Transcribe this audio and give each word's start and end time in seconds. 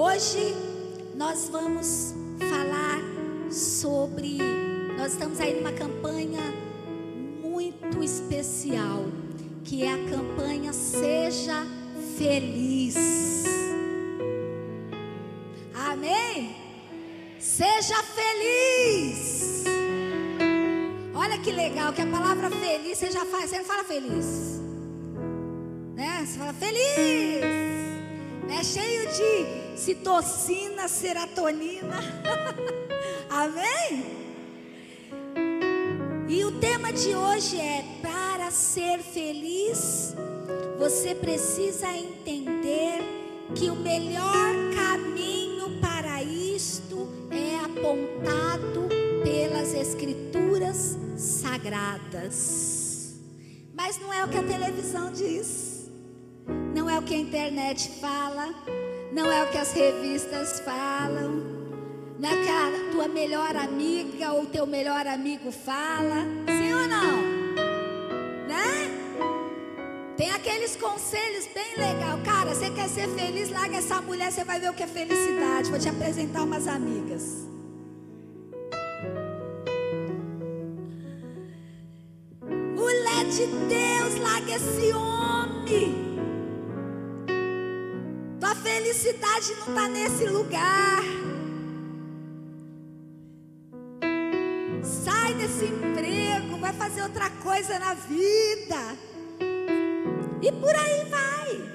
Hoje 0.00 0.54
nós 1.16 1.48
vamos 1.48 2.14
falar 2.38 3.00
sobre. 3.50 4.38
Nós 4.96 5.12
estamos 5.12 5.40
aí 5.40 5.54
numa 5.54 5.72
campanha 5.72 6.40
muito 7.42 8.02
especial, 8.02 9.06
que 9.64 9.84
é 9.84 9.92
a 9.92 10.10
campanha 10.10 10.72
Seja 10.72 11.66
Feliz. 12.16 12.96
Amém? 15.72 16.56
Seja 17.38 18.02
feliz. 18.02 19.64
Olha 21.14 21.38
que 21.38 21.52
legal 21.52 21.92
que 21.92 22.02
a 22.02 22.06
palavra 22.06 22.50
feliz 22.50 22.98
você 22.98 23.10
já 23.10 23.24
faz, 23.24 23.50
você 23.50 23.58
não 23.58 23.64
fala 23.64 23.84
feliz. 23.84 24.60
Né? 25.94 26.24
Você 26.26 26.38
fala 26.38 26.52
feliz. 26.52 27.67
É 28.50 28.64
cheio 28.64 29.08
de 29.08 29.78
citocina, 29.78 30.88
serotonina. 30.88 32.00
Amém? 33.28 34.16
E 36.28 36.44
o 36.44 36.52
tema 36.58 36.92
de 36.92 37.14
hoje 37.14 37.58
é: 37.58 37.84
para 38.02 38.50
ser 38.50 39.00
feliz, 39.00 40.14
você 40.78 41.14
precisa 41.14 41.86
entender 41.94 43.02
que 43.54 43.70
o 43.70 43.76
melhor 43.76 44.54
caminho 44.74 45.80
para 45.80 46.22
isto 46.22 47.08
é 47.30 47.56
apontado 47.64 48.88
pelas 49.22 49.74
Escrituras 49.74 50.98
sagradas. 51.16 53.14
Mas 53.74 54.00
não 54.00 54.12
é 54.12 54.24
o 54.24 54.28
que 54.28 54.36
a 54.36 54.42
televisão 54.42 55.12
diz, 55.12 55.67
não 56.74 56.88
é 56.88 56.98
o 56.98 57.02
que 57.02 57.14
a 57.14 57.18
internet 57.18 57.90
fala, 58.00 58.54
não 59.12 59.30
é 59.30 59.44
o 59.44 59.50
que 59.50 59.58
as 59.58 59.72
revistas 59.72 60.60
falam, 60.60 61.42
não 62.18 62.28
é 62.28 62.34
o 62.34 62.42
que 62.42 62.48
a 62.48 62.90
tua 62.92 63.08
melhor 63.08 63.56
amiga 63.56 64.32
ou 64.32 64.46
teu 64.46 64.66
melhor 64.66 65.06
amigo 65.06 65.50
fala, 65.50 66.26
sim 66.46 66.74
ou 66.74 66.88
não? 66.88 67.38
Né? 68.48 68.98
Tem 70.16 70.30
aqueles 70.30 70.74
conselhos 70.74 71.48
bem 71.54 71.76
legal. 71.76 72.18
Cara, 72.24 72.52
você 72.52 72.70
quer 72.70 72.88
ser 72.88 73.08
feliz? 73.10 73.50
Larga 73.50 73.76
essa 73.76 74.00
mulher, 74.02 74.32
você 74.32 74.42
vai 74.42 74.58
ver 74.58 74.70
o 74.70 74.74
que 74.74 74.82
é 74.82 74.86
felicidade. 74.86 75.70
Vou 75.70 75.78
te 75.78 75.88
apresentar 75.88 76.42
umas 76.42 76.66
amigas. 76.66 77.46
Mulher 82.74 83.24
de 83.26 83.46
Deus, 83.68 84.20
larga 84.20 84.56
esse 84.56 84.92
homem. 84.92 86.07
Felicidade 88.88 89.52
não 89.52 89.68
está 89.68 89.86
nesse 89.86 90.24
lugar. 90.24 91.02
Sai 94.82 95.34
desse 95.34 95.66
emprego, 95.66 96.56
vai 96.56 96.72
fazer 96.72 97.02
outra 97.02 97.28
coisa 97.28 97.78
na 97.78 97.92
vida. 97.92 98.96
E 100.40 100.50
por 100.52 100.74
aí 100.74 101.04
vai. 101.04 101.70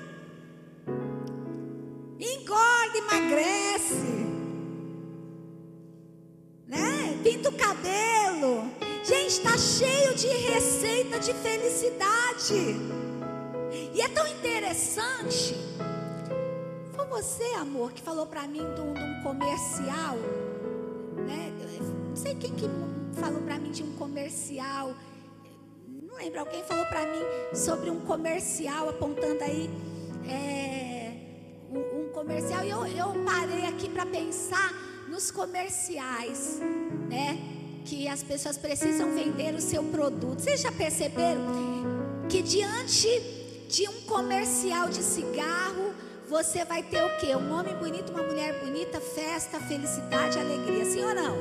Engorda, 2.19 2.97
emagrece. 2.97 4.25
Né? 6.67 7.19
Pinta 7.23 7.49
o 7.49 7.53
cabelo. 7.53 8.71
Gente, 9.03 9.33
está 9.33 9.55
cheio 9.55 10.15
de 10.15 10.29
receita 10.29 11.19
de 11.19 11.31
felicidade. 11.35 12.75
E 13.93 14.01
é 14.01 14.07
tão 14.07 14.25
interessante. 14.25 15.55
Você, 17.13 17.43
amor, 17.59 17.91
que 17.93 18.01
falou 18.01 18.25
para 18.25 18.47
mim 18.47 18.63
de 18.73 18.81
um, 18.81 18.91
de 18.91 19.03
um 19.03 19.21
comercial. 19.21 20.15
Né? 21.27 21.53
Não 22.09 22.15
sei 22.15 22.33
quem 22.33 22.49
que 22.55 22.67
falou 23.13 23.39
para 23.43 23.59
mim 23.59 23.69
de 23.69 23.83
um 23.83 23.93
comercial. 23.93 24.95
Não 25.87 26.15
lembro, 26.15 26.39
alguém 26.39 26.63
falou 26.63 26.83
para 26.87 27.01
mim 27.01 27.21
sobre 27.55 27.91
um 27.91 27.99
comercial 27.99 28.89
apontando 28.89 29.43
aí 29.43 29.69
é, 30.27 31.11
um, 31.71 31.77
um, 31.77 32.09
comercial. 32.09 32.65
E 32.65 32.71
eu, 32.71 32.83
eu 32.87 33.23
parei 33.23 33.67
aqui 33.67 33.89
para 33.89 34.07
pensar 34.07 34.73
nos 35.07 35.29
comerciais, 35.29 36.59
né? 37.11 37.37
Que 37.85 38.07
as 38.07 38.23
pessoas 38.23 38.57
precisam 38.57 39.11
vender 39.11 39.53
o 39.53 39.61
seu 39.61 39.83
produto. 39.83 40.41
Vocês 40.41 40.61
já 40.61 40.71
perceberam 40.71 41.43
que 42.27 42.41
diante 42.41 43.07
de 43.69 43.87
um 43.87 44.01
comercial 44.01 44.89
de 44.89 45.03
cigarro, 45.03 45.93
você 46.27 46.65
vai 46.65 46.83
ter 46.83 47.03
o 47.03 47.17
quê? 47.17 47.35
Um 47.35 47.51
homem 47.53 47.75
bonito, 47.75 48.11
uma 48.11 48.23
mulher 48.23 48.59
bonita, 48.63 48.99
festa, 48.99 49.59
felicidade, 49.59 50.37
alegria. 50.37 50.85
Sim 50.85 51.03
ou 51.03 51.15
não? 51.15 51.37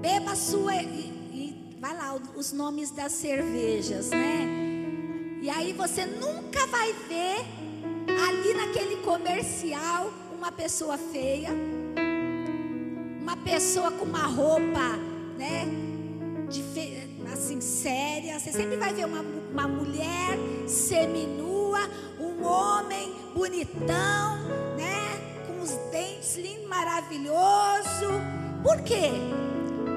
Beba 0.00 0.32
a 0.32 0.36
sua. 0.36 0.74
E, 0.76 1.12
e 1.32 1.76
vai 1.80 1.96
lá, 1.96 2.14
os 2.36 2.52
nomes 2.52 2.90
das 2.90 3.12
cervejas, 3.12 4.10
né? 4.10 4.46
E 5.42 5.50
aí 5.50 5.72
você 5.72 6.06
nunca 6.06 6.66
vai 6.66 6.92
ver 7.08 7.44
ali 8.28 8.54
naquele 8.54 8.96
comercial 9.02 10.10
uma 10.36 10.52
pessoa 10.52 10.98
feia, 10.98 11.50
uma 13.20 13.36
pessoa 13.38 13.90
com 13.90 14.04
uma 14.04 14.26
roupa, 14.26 14.96
né? 15.38 15.66
Assim, 17.32 17.60
séria. 17.60 18.38
Você 18.38 18.52
sempre 18.52 18.76
vai 18.76 18.94
ver 18.94 19.06
uma, 19.06 19.20
uma 19.20 19.66
mulher 19.66 20.38
seminua, 20.68 21.80
um 22.44 22.46
homem 22.46 23.14
bonitão, 23.34 24.36
né? 24.76 25.44
Com 25.46 25.62
os 25.62 25.70
dentes 25.90 26.36
lindos, 26.36 26.68
maravilhoso. 26.68 28.20
Por 28.62 28.82
quê? 28.82 29.10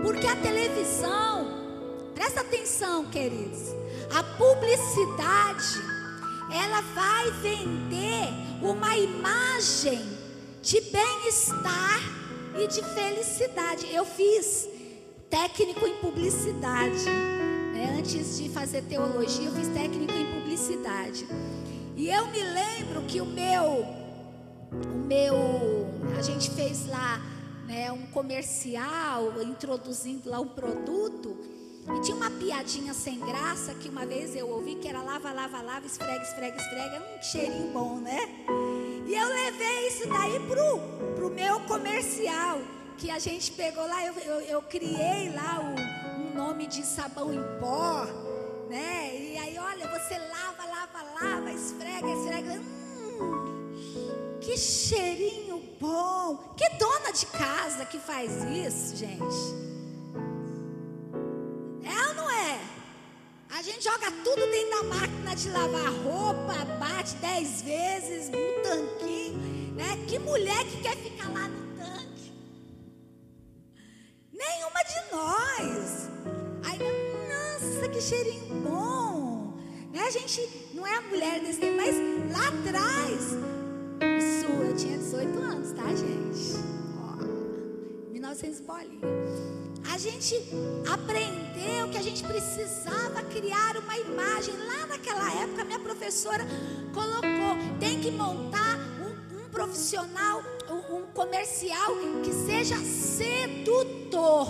Porque 0.02 0.26
a 0.26 0.36
televisão, 0.38 1.48
presta 2.16 2.42
atenção, 2.42 3.06
queridos, 3.06 3.76
a 4.16 4.24
publicidade, 4.24 5.82
ela 6.52 6.82
vai 6.96 7.32
vender 7.42 8.30
uma 8.62 8.96
imagem 8.96 10.02
de 10.62 10.80
bem-estar 10.82 12.00
e 12.58 12.68
de 12.68 12.82
felicidade. 12.82 13.94
Eu 13.94 14.06
fiz 14.06 14.70
técnico 15.30 15.86
em 15.86 15.96
publicidade. 15.96 17.04
Né? 17.74 17.98
Antes 18.00 18.38
de 18.38 18.50
fazer 18.50 18.84
teologia, 18.84 19.48
eu 19.48 19.54
fiz 19.54 19.68
técnico 19.68 20.14
em 20.14 20.26
publicidade. 20.40 21.28
E 21.98 22.12
eu 22.12 22.28
me 22.28 22.44
lembro 22.44 23.02
que 23.08 23.20
o 23.20 23.26
meu, 23.26 23.84
o 24.72 24.98
meu, 25.08 25.36
a 26.16 26.22
gente 26.22 26.52
fez 26.52 26.86
lá 26.86 27.20
né, 27.66 27.92
um 27.92 28.06
comercial 28.12 29.42
introduzindo 29.42 30.30
lá 30.30 30.40
um 30.40 30.48
produto. 30.48 31.36
E 31.88 32.02
tinha 32.02 32.16
uma 32.16 32.30
piadinha 32.30 32.94
sem 32.94 33.20
graça 33.20 33.74
que 33.74 33.90
uma 33.90 34.06
vez 34.06 34.36
eu 34.36 34.48
ouvi 34.48 34.76
que 34.76 34.88
era 34.88 35.02
lava, 35.02 35.32
lava, 35.32 35.60
lava, 35.60 35.88
esfrega, 35.88 36.22
esfrega, 36.22 36.58
esfrega. 36.58 37.04
Um 37.18 37.24
cheirinho 37.24 37.74
bom, 37.74 37.96
né? 37.96 38.30
E 39.08 39.16
eu 39.16 39.28
levei 39.28 39.88
isso 39.88 40.08
daí 40.08 40.40
pro, 40.42 41.16
pro 41.16 41.30
meu 41.32 41.62
comercial. 41.62 42.60
Que 42.96 43.10
a 43.10 43.18
gente 43.18 43.54
pegou 43.54 43.88
lá, 43.88 44.06
eu, 44.06 44.14
eu, 44.20 44.42
eu 44.42 44.62
criei 44.62 45.32
lá 45.34 45.62
o, 45.62 46.22
um 46.22 46.36
nome 46.36 46.68
de 46.68 46.86
sabão 46.86 47.34
em 47.34 47.60
pó, 47.60 48.06
né? 48.70 49.16
E 49.16 49.38
aí, 49.38 49.58
olha, 49.58 49.88
você 49.88 50.18
lava, 50.18 50.66
lava, 50.68 50.87
esfrega, 51.58 52.08
esfrega. 52.08 52.54
Hum, 53.20 54.38
que 54.40 54.56
cheirinho 54.58 55.62
bom. 55.80 56.54
Que 56.56 56.70
dona 56.78 57.12
de 57.12 57.26
casa 57.26 57.86
que 57.86 58.00
faz 58.00 58.32
isso, 58.44 58.96
gente? 58.96 59.24
É 61.84 62.08
ou 62.10 62.14
não 62.14 62.30
é? 62.30 62.60
A 63.50 63.62
gente 63.62 63.84
joga 63.84 64.12
tudo 64.24 64.46
dentro 64.52 64.70
da 64.70 64.84
máquina 64.84 65.36
de 65.36 65.50
lavar 65.50 65.92
roupa, 66.04 66.66
bate 66.80 67.16
dez 67.16 67.62
vezes 67.64 68.30
no 68.30 68.38
tanquinho, 68.62 69.74
né? 69.74 70.06
Que 70.08 70.20
mulher 70.20 70.64
que 70.66 70.82
quer 70.82 70.96
ficar 70.96 71.30
lá 71.30 71.48
no 71.48 71.76
tanque? 71.76 72.34
Nenhuma 74.32 74.84
de 74.84 75.12
nós. 75.12 76.10
Aí, 76.66 76.80
nossa, 77.28 77.90
que 77.90 78.00
cheirinho 78.00 78.62
bom. 78.62 79.58
Né? 79.92 80.04
A 80.04 80.12
gente 80.12 80.67
não 80.78 80.86
é 80.86 80.96
a 80.96 81.02
mulher 81.02 81.40
desse 81.40 81.60
tempo, 81.60 81.76
mas 81.76 81.96
lá 82.32 82.48
atrás. 82.50 83.36
Isso, 84.20 84.46
eu 84.46 84.76
tinha 84.76 84.96
18 84.96 85.40
anos, 85.40 85.72
tá, 85.72 85.88
gente? 85.88 86.54
Ó, 87.00 88.12
1900 88.12 88.62
bolinha. 88.62 89.02
A 89.92 89.98
gente 89.98 90.36
aprendeu 90.94 91.90
que 91.90 91.98
a 91.98 92.02
gente 92.02 92.24
precisava 92.24 93.24
criar 93.24 93.76
uma 93.78 93.98
imagem. 93.98 94.54
Lá 94.56 94.86
naquela 94.86 95.34
época, 95.42 95.66
minha 95.66 95.80
professora 95.80 96.46
colocou: 96.94 97.58
tem 97.80 98.00
que 98.00 98.12
montar 98.12 98.78
um, 99.02 99.40
um 99.40 99.50
profissional, 99.50 100.44
um, 100.70 100.98
um 100.98 101.02
comercial 101.08 101.96
que 102.24 102.32
seja 102.32 102.78
sedutor. 102.78 104.48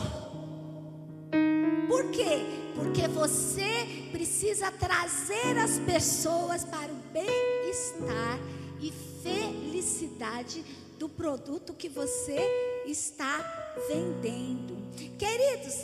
Por 1.88 2.12
quê? 2.12 2.67
Porque 2.78 3.08
você 3.08 4.08
precisa 4.12 4.72
trazer 4.72 5.58
as 5.58 5.80
pessoas 5.80 6.64
para 6.64 6.92
o 6.92 6.96
bem-estar 7.12 8.40
e 8.80 8.94
felicidade 9.24 10.64
do 11.00 11.10
produto 11.10 11.74
que 11.74 11.90
você 11.90 12.38
está 12.86 13.40
vendendo. 13.88 14.78
Queridos, 15.18 15.84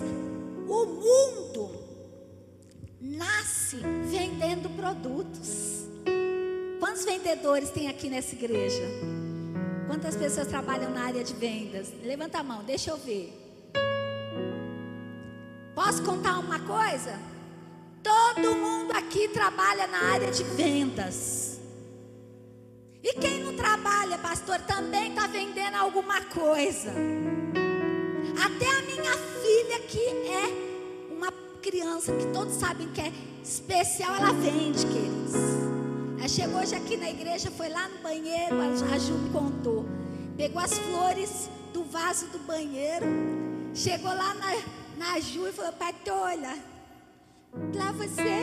o 0.69 0.85
mundo 0.85 1.71
nasce 3.01 3.77
vendendo 4.09 4.69
produtos. 4.69 5.87
Quantos 6.79 7.05
vendedores 7.05 7.71
tem 7.71 7.87
aqui 7.87 8.09
nessa 8.09 8.35
igreja? 8.35 8.83
Quantas 9.87 10.15
pessoas 10.15 10.47
trabalham 10.47 10.91
na 10.91 11.05
área 11.05 11.23
de 11.23 11.33
vendas? 11.33 11.91
Levanta 12.03 12.39
a 12.39 12.43
mão, 12.43 12.63
deixa 12.63 12.91
eu 12.91 12.97
ver. 12.97 13.42
Posso 15.75 16.03
contar 16.03 16.37
uma 16.39 16.59
coisa? 16.59 17.19
Todo 18.03 18.55
mundo 18.55 18.91
aqui 18.91 19.27
trabalha 19.29 19.87
na 19.87 20.13
área 20.13 20.29
de 20.29 20.43
vendas. 20.43 21.59
E 23.01 23.13
quem 23.13 23.43
não 23.43 23.55
trabalha, 23.55 24.17
pastor, 24.17 24.59
também 24.61 25.09
está 25.09 25.25
vendendo 25.25 25.75
alguma 25.75 26.21
coisa. 26.21 26.91
Até 28.41 28.69
a 28.69 28.81
minha 28.83 29.17
filha, 29.41 29.79
que 29.87 29.99
é 30.29 31.13
uma 31.17 31.31
criança 31.61 32.13
que 32.13 32.27
todos 32.27 32.53
sabem 32.53 32.87
que 32.89 33.01
é 33.01 33.11
especial, 33.43 34.15
ela 34.15 34.31
vende, 34.31 34.85
queridos. 34.85 35.33
Ela 36.19 36.27
chegou 36.27 36.61
hoje 36.61 36.75
aqui 36.75 36.97
na 36.97 37.09
igreja, 37.09 37.49
foi 37.51 37.69
lá 37.69 37.89
no 37.89 37.97
banheiro, 37.97 38.55
a 38.61 38.97
Ju 38.99 39.13
me 39.13 39.29
contou. 39.31 39.85
Pegou 40.37 40.61
as 40.61 40.77
flores 40.77 41.49
do 41.73 41.83
vaso 41.83 42.27
do 42.27 42.39
banheiro, 42.39 43.05
chegou 43.73 44.13
lá 44.13 44.33
na, 44.35 44.82
na 45.03 45.19
Ju 45.19 45.47
e 45.47 45.51
falou: 45.51 45.73
Patolha, 45.73 46.57
lá 47.75 47.91
você. 47.91 48.41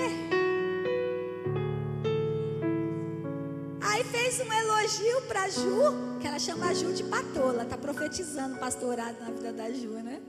Aí 3.82 4.04
fez 4.04 4.40
um 4.40 4.52
elogio 4.52 5.22
para 5.22 5.48
Ju, 5.48 6.18
que 6.20 6.26
ela 6.26 6.38
chama 6.38 6.66
a 6.66 6.74
Ju 6.74 6.92
de 6.92 7.04
patola, 7.04 7.64
tá 7.64 7.78
profetizando 7.78 8.58
pastorado 8.58 9.18
na 9.20 9.30
vida 9.30 9.52
da 9.52 9.70
Ju, 9.70 9.94
né? 10.02 10.20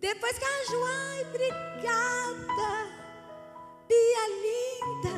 Depois 0.00 0.36
que 0.38 0.44
a 0.44 0.64
Ju, 0.68 0.84
ai, 0.84 1.22
obrigada, 1.28 2.70
Bia 3.88 4.26
linda. 4.44 5.14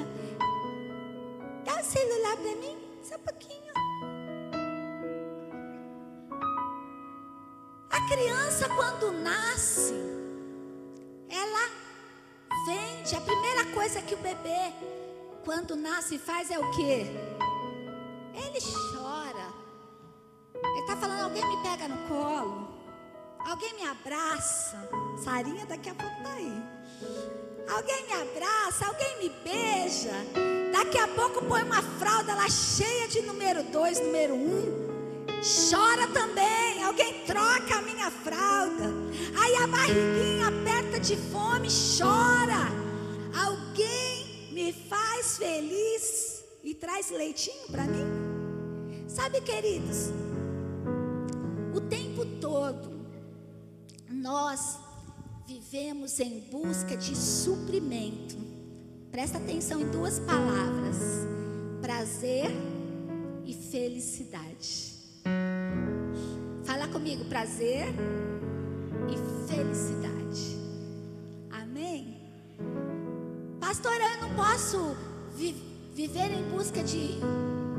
Dá 1.64 1.80
o 1.80 1.84
celular 1.84 2.36
para 2.36 2.56
mim, 2.56 2.76
só 3.02 3.16
um 3.16 3.20
pouquinho. 3.20 3.65
Criança 8.06 8.68
quando 8.68 9.12
nasce, 9.12 9.94
ela 11.28 11.70
vende. 12.66 13.14
A 13.14 13.20
primeira 13.20 13.64
coisa 13.72 14.00
que 14.00 14.14
o 14.14 14.18
bebê 14.18 14.72
quando 15.44 15.76
nasce 15.76 16.18
faz 16.18 16.50
é 16.50 16.58
o 16.58 16.70
que? 16.72 17.06
Ele 18.34 18.60
chora. 18.92 19.48
Ele 20.54 20.80
está 20.80 20.96
falando: 20.96 21.24
alguém 21.24 21.46
me 21.48 21.62
pega 21.62 21.88
no 21.88 22.08
colo, 22.08 22.68
alguém 23.40 23.74
me 23.74 23.86
abraça. 23.86 24.88
Sarinha 25.22 25.66
daqui 25.66 25.90
a 25.90 25.94
pouco 25.94 26.16
está 26.16 26.32
aí. 26.32 26.62
Alguém 27.68 28.06
me 28.06 28.12
abraça, 28.12 28.86
alguém 28.86 29.18
me 29.18 29.28
beija. 29.28 30.12
Daqui 30.72 30.98
a 30.98 31.08
pouco 31.08 31.44
põe 31.46 31.62
uma 31.64 31.82
fralda 31.82 32.34
lá 32.34 32.48
cheia 32.48 33.08
de 33.08 33.22
número 33.22 33.64
2, 33.64 34.00
número 34.00 34.34
1. 34.34 34.38
Um. 34.38 34.95
Chora 35.42 36.08
também, 36.08 36.82
alguém 36.82 37.24
troca 37.24 37.78
a 37.78 37.82
minha 37.82 38.10
fralda. 38.10 38.92
Aí 39.38 39.54
a 39.56 39.66
barriguinha 39.66 40.48
aperta 40.48 40.98
de 40.98 41.16
fome, 41.16 41.68
chora. 41.98 42.72
Alguém 43.34 44.52
me 44.52 44.72
faz 44.72 45.36
feliz 45.36 46.44
e 46.64 46.74
traz 46.74 47.10
leitinho 47.10 47.66
para 47.70 47.84
mim? 47.84 49.06
Sabe, 49.08 49.40
queridos, 49.40 50.10
o 51.74 51.80
tempo 51.80 52.24
todo 52.40 52.90
nós 54.10 54.78
vivemos 55.46 56.18
em 56.18 56.40
busca 56.40 56.96
de 56.96 57.14
suprimento. 57.14 58.36
Presta 59.12 59.38
atenção 59.38 59.80
em 59.80 59.90
duas 59.90 60.18
palavras: 60.18 60.96
prazer 61.80 62.50
e 63.44 63.54
felicidade. 63.54 64.95
Comigo, 66.96 67.26
prazer 67.26 67.88
e 69.06 69.46
felicidade. 69.46 70.56
Amém? 71.50 72.16
Pastora, 73.60 74.02
eu 74.14 74.22
não 74.22 74.34
posso 74.34 74.96
vi 75.34 75.54
viver 75.94 76.32
em 76.32 76.42
busca 76.44 76.82
de 76.82 77.18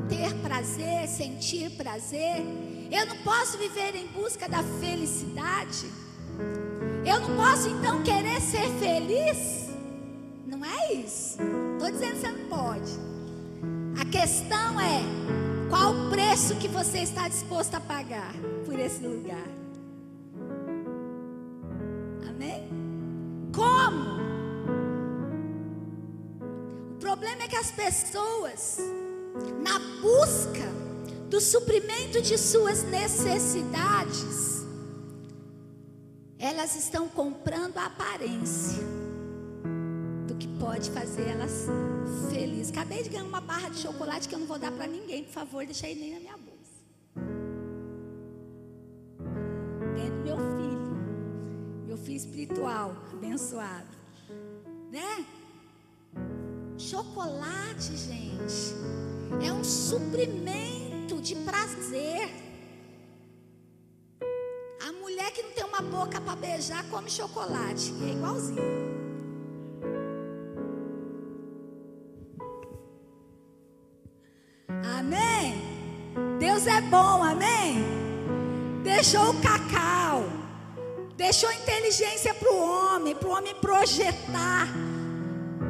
ter 0.08 0.32
prazer, 0.36 1.08
sentir 1.08 1.70
prazer. 1.70 2.44
Eu 2.92 3.06
não 3.06 3.16
posso 3.24 3.58
viver 3.58 3.96
em 3.96 4.06
busca 4.06 4.48
da 4.48 4.62
felicidade. 4.62 5.90
Eu 7.04 7.18
não 7.18 7.36
posso 7.36 7.68
então 7.70 8.00
querer 8.04 8.40
ser 8.40 8.68
feliz. 8.78 9.68
Não 10.46 10.64
é 10.64 10.94
isso. 10.94 11.38
Estou 11.72 11.90
dizendo 11.90 12.12
que 12.12 12.20
você 12.20 12.28
não 12.28 12.48
pode. 12.48 12.92
A 14.00 14.04
questão 14.04 14.80
é 14.80 15.02
qual 15.68 15.92
o 15.92 16.10
preço 16.10 16.56
que 16.56 16.68
você 16.68 16.98
está 16.98 17.28
disposto 17.28 17.74
a 17.74 17.80
pagar 17.80 18.34
por 18.64 18.78
esse 18.78 19.02
lugar. 19.06 19.48
Amém? 22.28 22.68
Como? 23.54 24.18
problema 27.08 27.44
é 27.44 27.48
que 27.48 27.56
as 27.56 27.70
pessoas, 27.70 28.78
na 29.62 29.78
busca 30.00 30.68
do 31.30 31.40
suprimento 31.40 32.20
de 32.20 32.36
suas 32.36 32.82
necessidades, 32.82 34.66
elas 36.38 36.76
estão 36.76 37.08
comprando 37.08 37.78
a 37.78 37.86
aparência 37.86 38.97
pode 40.68 40.90
fazer 40.90 41.26
elas 41.28 41.64
felizes. 42.30 42.70
Acabei 42.70 43.02
de 43.02 43.08
ganhar 43.08 43.24
uma 43.24 43.40
barra 43.40 43.70
de 43.70 43.78
chocolate 43.78 44.28
que 44.28 44.34
eu 44.34 44.38
não 44.38 44.46
vou 44.46 44.58
dar 44.58 44.70
para 44.70 44.86
ninguém, 44.86 45.24
por 45.24 45.32
favor, 45.32 45.64
deixa 45.64 45.86
aí 45.86 45.94
nem 45.94 46.12
na 46.12 46.20
minha 46.20 46.36
bolsa. 46.36 46.58
Ganhei 49.94 50.10
do 50.10 50.20
meu 50.22 50.36
filho, 50.36 51.86
meu 51.86 51.96
filho 51.96 52.16
espiritual, 52.16 52.94
abençoado, 53.10 53.96
né? 54.92 55.24
Chocolate, 56.76 57.96
gente, 57.96 58.74
é 59.42 59.50
um 59.50 59.64
suprimento 59.64 61.18
de 61.22 61.34
prazer. 61.36 62.28
A 64.86 64.92
mulher 64.92 65.32
que 65.32 65.42
não 65.42 65.52
tem 65.52 65.64
uma 65.64 65.80
boca 65.80 66.20
para 66.20 66.36
beijar 66.36 66.84
come 66.90 67.08
chocolate, 67.08 67.90
é 68.02 68.12
igualzinho. 68.12 68.97
Deixou 81.28 81.52
inteligência 81.52 82.32
para 82.32 82.50
o 82.50 82.56
homem, 82.56 83.14
para 83.14 83.28
o 83.28 83.32
homem 83.32 83.54
projetar 83.56 84.66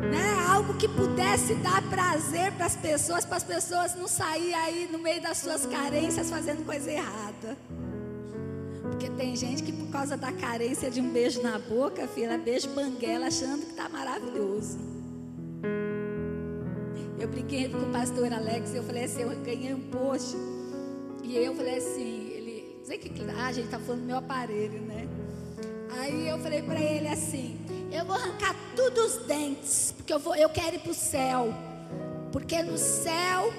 né? 0.08 0.32
Algo 0.48 0.74
que 0.74 0.86
pudesse 0.86 1.56
dar 1.56 1.82
prazer 1.90 2.52
para 2.52 2.66
as 2.66 2.76
pessoas, 2.76 3.24
para 3.24 3.38
as 3.38 3.42
pessoas 3.42 3.94
não 3.96 4.06
sair 4.06 4.54
aí 4.54 4.88
no 4.90 5.00
meio 5.00 5.20
das 5.20 5.38
suas 5.38 5.66
carências 5.66 6.30
fazendo 6.30 6.64
coisa 6.64 6.88
errada. 6.92 7.56
Porque 8.82 9.10
tem 9.10 9.34
gente 9.34 9.64
que 9.64 9.72
por 9.72 9.88
causa 9.88 10.16
da 10.16 10.32
carência 10.32 10.88
de 10.88 11.00
um 11.00 11.10
beijo 11.10 11.42
na 11.42 11.58
boca, 11.58 12.06
filha, 12.06 12.26
ela 12.26 12.38
beija 12.38 12.68
banguela 12.68 13.26
achando 13.26 13.62
que 13.64 13.72
está 13.72 13.88
maravilhoso. 13.88 14.78
Eu 17.18 17.26
brinquei 17.26 17.68
com 17.68 17.78
o 17.78 17.90
pastor 17.90 18.32
Alex 18.32 18.72
e 18.72 18.76
eu 18.76 18.84
falei 18.84 19.04
assim, 19.04 19.22
eu 19.22 19.30
ganhei 19.40 19.74
um 19.74 19.90
post. 19.90 20.36
E 21.24 21.36
eu 21.36 21.52
falei 21.56 21.78
assim, 21.78 22.30
ele, 22.30 22.80
sei 22.84 22.96
que, 22.96 23.10
ah, 23.36 23.46
a 23.46 23.52
gente 23.52 23.68
tá 23.68 23.80
falando 23.80 24.02
do 24.02 24.06
meu 24.06 24.18
aparelho, 24.18 24.80
né? 24.82 25.17
Aí 26.08 26.26
eu 26.26 26.38
falei 26.38 26.62
para 26.62 26.80
ele 26.80 27.06
assim, 27.06 27.60
eu 27.92 28.02
vou 28.02 28.16
arrancar 28.16 28.56
todos 28.74 29.16
os 29.16 29.26
dentes, 29.26 29.92
porque 29.94 30.10
eu, 30.10 30.18
vou, 30.18 30.34
eu 30.34 30.48
quero 30.48 30.76
ir 30.76 30.78
para 30.78 30.90
o 30.90 30.94
céu. 30.94 31.52
Porque 32.32 32.62
no 32.62 32.78
céu, 32.78 33.52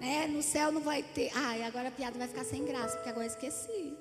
né? 0.00 0.26
No 0.26 0.42
céu 0.42 0.72
não 0.72 0.80
vai 0.80 1.04
ter. 1.04 1.30
Ai, 1.32 1.62
agora 1.62 1.86
a 1.86 1.92
piada 1.92 2.18
vai 2.18 2.26
ficar 2.26 2.42
sem 2.44 2.64
graça, 2.64 2.96
porque 2.96 3.08
agora 3.08 3.26
eu 3.26 3.30
esqueci. 3.30 3.96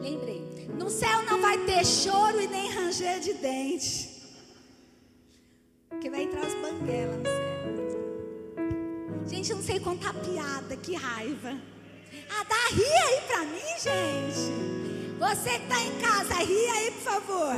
Lembrei. 0.00 0.70
No 0.78 0.88
céu 0.88 1.24
não 1.24 1.40
vai 1.40 1.58
ter 1.58 1.84
choro 1.84 2.40
e 2.40 2.46
nem 2.46 2.70
ranger 2.70 3.18
de 3.18 3.32
dente. 3.34 4.22
Porque 5.88 6.08
vai 6.08 6.22
entrar 6.22 6.46
as 6.46 6.54
banguelas 6.54 7.18
no 7.18 7.24
céu. 7.24 7.42
Gente, 9.26 9.50
eu 9.50 9.56
não 9.56 9.64
sei 9.64 9.80
contar 9.80 10.14
piada, 10.14 10.76
que 10.76 10.94
raiva. 10.94 11.58
Ah, 12.30 12.44
dá 12.44 12.68
ri 12.76 12.84
aí 12.84 13.20
pra 13.26 13.44
mim, 13.44 13.74
gente. 13.80 14.91
Você 15.22 15.50
que 15.50 15.62
está 15.62 15.80
em 15.80 16.00
casa, 16.00 16.34
ri 16.42 16.66
aí, 16.66 16.90
por 16.90 17.12
favor. 17.12 17.54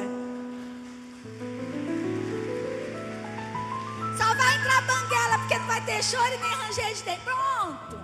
Só 4.18 4.34
vai 4.34 4.56
entrar 4.58 4.82
banguela, 4.82 5.38
porque 5.38 5.58
não 5.58 5.66
vai 5.66 5.82
ter 5.86 6.04
choro 6.04 6.26
e 6.26 6.36
nem 6.36 6.50
ranger 6.50 6.94
de 6.94 7.02
dente. 7.04 7.20
Pronto. 7.22 7.98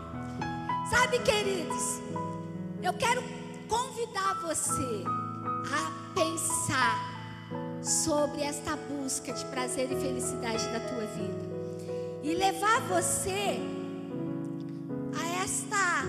Sabe, 0.88 1.18
queridos, 1.18 2.00
eu 2.82 2.94
quero 2.94 3.22
convidar 3.68 4.40
você 4.40 5.04
a 5.74 6.14
pensar 6.14 6.98
sobre 7.82 8.40
esta 8.40 8.76
busca 8.76 9.30
de 9.30 9.44
prazer 9.44 9.92
e 9.92 10.00
felicidade 10.00 10.64
da 10.68 10.80
tua 10.80 11.04
vida 11.04 11.50
e 12.22 12.34
levar 12.34 12.80
você 12.88 13.60
a 15.20 15.42
esta 15.44 16.06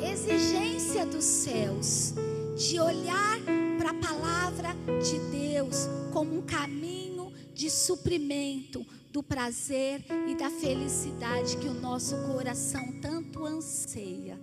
exigência 0.00 1.06
dos 1.06 1.24
céus 1.24 2.14
de 2.56 2.78
olhar 2.78 3.38
para 3.78 3.90
a 3.90 3.94
palavra 3.94 4.68
de 5.02 5.18
Deus 5.30 5.88
como 6.12 6.38
um 6.38 6.42
caminho 6.42 7.32
de 7.52 7.68
suprimento 7.68 8.86
do 9.12 9.22
prazer 9.22 10.04
e 10.28 10.34
da 10.34 10.50
felicidade 10.50 11.56
que 11.56 11.68
o 11.68 11.74
nosso 11.74 12.16
coração 12.26 13.00
tanto 13.00 13.44
anseia. 13.44 14.38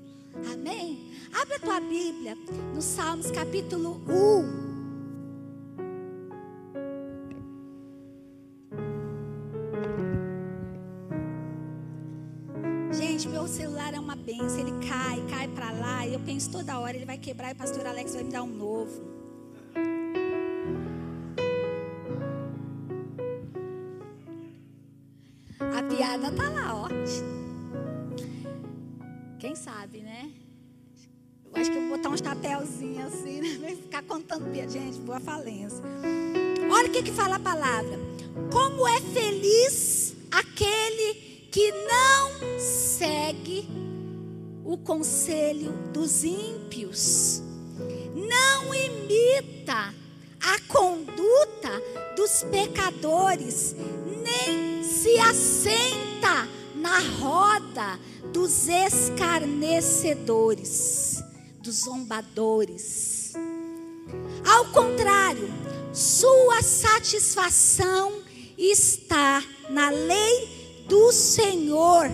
Amém? 0.51 1.11
Abre 1.33 1.55
a 1.55 1.59
tua 1.59 1.79
Bíblia 1.79 2.35
no 2.73 2.81
Salmos 2.81 3.31
capítulo 3.31 4.01
1. 4.07 4.70
Celular 13.47 13.93
é 13.93 13.99
uma 13.99 14.15
benção, 14.15 14.59
ele 14.59 14.87
cai, 14.87 15.23
cai 15.29 15.47
para 15.47 15.71
lá, 15.71 16.05
e 16.05 16.13
eu 16.13 16.19
penso 16.19 16.51
toda 16.51 16.79
hora, 16.79 16.95
ele 16.95 17.05
vai 17.05 17.17
quebrar 17.17 17.49
e 17.49 17.53
o 17.53 17.55
pastor 17.55 17.85
Alex 17.85 18.13
vai 18.13 18.23
me 18.23 18.31
dar 18.31 18.43
um 18.43 18.47
novo. 18.47 19.01
A 25.59 25.83
piada 25.83 26.31
tá 26.31 26.49
lá, 26.49 26.75
ó. 26.75 26.87
Quem 29.39 29.55
sabe, 29.55 30.01
né? 30.01 30.31
Eu 31.53 31.61
acho 31.61 31.71
que 31.71 31.77
eu 31.77 31.87
vou 31.87 31.97
botar 31.97 32.09
uns 32.09 32.19
chapéuzinhos 32.19 33.13
assim, 33.13 33.41
né? 33.59 33.75
Ficar 33.75 34.03
contando 34.03 34.51
piada. 34.51 34.69
Gente, 34.69 34.99
boa 34.99 35.19
falência. 35.19 35.83
Olha 36.71 36.87
o 36.87 36.91
que, 36.91 37.03
que 37.03 37.11
fala 37.11 37.35
a 37.35 37.39
palavra. 37.39 37.99
Como 38.51 38.87
é 38.87 39.01
feliz 39.01 40.15
aquele 40.31 41.13
que 41.51 41.71
não 41.71 42.50
segue 43.01 43.67
o 44.63 44.77
conselho 44.77 45.73
dos 45.91 46.23
ímpios, 46.23 47.41
não 48.13 48.71
imita 48.75 49.91
a 50.39 50.59
conduta 50.67 51.81
dos 52.15 52.43
pecadores, 52.43 53.75
nem 54.23 54.83
se 54.83 55.17
assenta 55.17 56.47
na 56.75 56.99
roda 56.99 57.99
dos 58.31 58.67
escarnecedores, 58.67 61.23
dos 61.59 61.77
zombadores. 61.77 63.33
Ao 64.47 64.65
contrário, 64.65 65.49
sua 65.91 66.61
satisfação 66.61 68.21
está 68.55 69.43
na 69.71 69.89
lei 69.89 70.85
do 70.87 71.11
Senhor, 71.11 72.07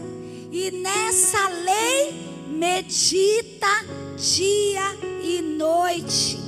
e 0.52 0.72
nessa 0.72 1.48
lei 1.50 2.14
medita 2.48 3.68
dia 4.18 4.98
e 5.22 5.42
noite. 5.42 6.40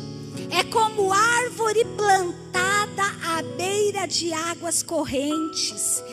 É 0.52 0.64
como 0.64 1.14
árvore 1.14 1.86
plantada 1.98 3.04
à 3.24 3.42
beira 3.56 4.08
de 4.08 4.34
águas 4.34 4.82
correntes, 4.82 6.04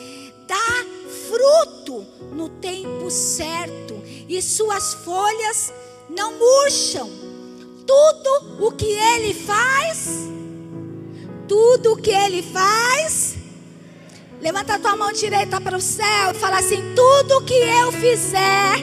dá 0.47 0.85
fruto 1.27 2.05
no 2.33 2.49
tempo 2.49 3.09
certo, 3.09 4.01
e 4.29 4.41
suas 4.41 4.93
folhas 4.93 5.73
não 6.09 6.37
murcham. 6.37 7.09
Tudo 7.85 8.65
o 8.67 8.71
que 8.73 8.85
ele 8.85 9.33
faz, 9.33 10.07
tudo 11.47 11.93
o 11.93 11.97
que 11.97 12.11
ele 12.11 12.43
faz, 12.43 13.36
Levanta 14.39 14.75
a 14.75 14.79
tua 14.79 14.95
mão 14.95 15.11
direita 15.11 15.59
para 15.59 15.75
o 15.75 15.81
céu 15.81 16.31
e 16.31 16.33
fala 16.35 16.59
assim: 16.59 16.93
tudo 16.95 17.43
que 17.43 17.55
eu 17.55 17.91
fizer 17.91 18.75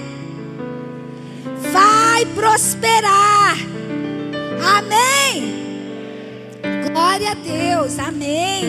vai 1.73 2.26
prosperar. 2.34 3.56
Amém. 4.76 5.54
Glória 6.90 7.30
a 7.30 7.34
Deus. 7.34 7.99
Amém. 7.99 8.64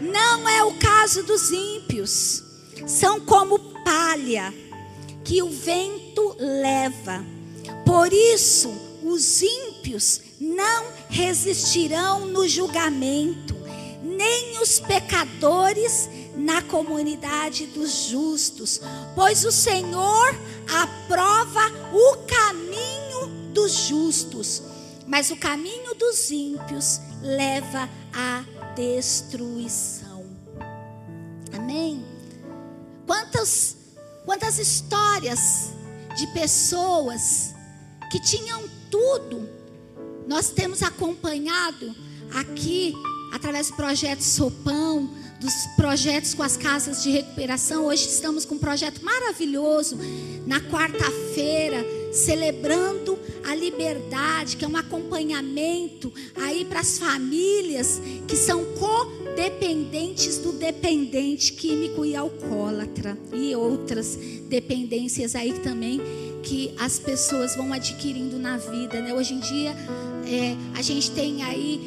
Não 0.00 0.48
é 0.48 0.64
o 0.64 0.72
caso 0.78 1.22
dos 1.22 1.50
ímpios. 1.50 2.42
São 2.86 3.20
como 3.20 3.58
palha 3.84 4.54
que 5.22 5.42
o 5.42 5.50
vento 5.50 6.34
leva. 6.38 7.24
Por 7.84 8.12
isso, 8.12 8.72
os 9.02 9.42
ímpios 9.42 10.20
não 10.40 10.99
resistirão 11.10 12.26
no 12.26 12.48
julgamento, 12.48 13.54
nem 14.02 14.60
os 14.60 14.78
pecadores 14.78 16.08
na 16.36 16.62
comunidade 16.62 17.66
dos 17.66 18.06
justos, 18.06 18.80
pois 19.14 19.44
o 19.44 19.52
Senhor 19.52 20.34
aprova 20.72 21.60
o 21.92 22.16
caminho 22.26 23.50
dos 23.52 23.72
justos, 23.72 24.62
mas 25.06 25.30
o 25.30 25.36
caminho 25.36 25.94
dos 25.96 26.30
ímpios 26.30 27.00
leva 27.20 27.88
à 28.14 28.44
destruição. 28.74 30.24
Amém? 31.52 32.04
Quantas, 33.06 33.76
quantas 34.24 34.58
histórias 34.58 35.72
de 36.16 36.26
pessoas 36.28 37.54
que 38.10 38.20
tinham 38.20 38.68
tudo, 38.90 39.48
nós 40.30 40.48
temos 40.48 40.80
acompanhado 40.80 41.92
aqui, 42.32 42.94
através 43.32 43.66
do 43.66 43.74
projeto 43.74 44.20
Sopão, 44.20 45.10
dos 45.40 45.52
projetos 45.74 46.34
com 46.34 46.44
as 46.44 46.56
casas 46.56 47.02
de 47.02 47.10
recuperação. 47.10 47.86
Hoje 47.86 48.06
estamos 48.06 48.44
com 48.44 48.54
um 48.54 48.58
projeto 48.58 49.04
maravilhoso, 49.04 49.98
na 50.46 50.60
quarta-feira, 50.60 51.84
celebrando 52.12 53.18
a 53.44 53.56
liberdade, 53.56 54.56
que 54.56 54.64
é 54.64 54.68
um 54.68 54.76
acompanhamento 54.76 56.12
aí 56.36 56.64
para 56.64 56.78
as 56.78 56.96
famílias 56.96 58.00
que 58.28 58.36
são 58.36 58.64
codependentes 58.74 60.38
do 60.38 60.52
dependente 60.52 61.54
químico 61.54 62.04
e 62.04 62.14
alcoólatra 62.14 63.18
e 63.32 63.56
outras 63.56 64.16
dependências 64.48 65.34
aí 65.34 65.54
também 65.54 66.00
que 66.44 66.72
as 66.78 67.00
pessoas 67.00 67.56
vão 67.56 67.72
adquirindo 67.72 68.38
na 68.38 68.56
vida, 68.56 69.00
né? 69.00 69.12
Hoje 69.12 69.34
em 69.34 69.40
dia 69.40 69.74
é, 70.26 70.56
a 70.78 70.82
gente 70.82 71.10
tem 71.10 71.42
aí 71.42 71.80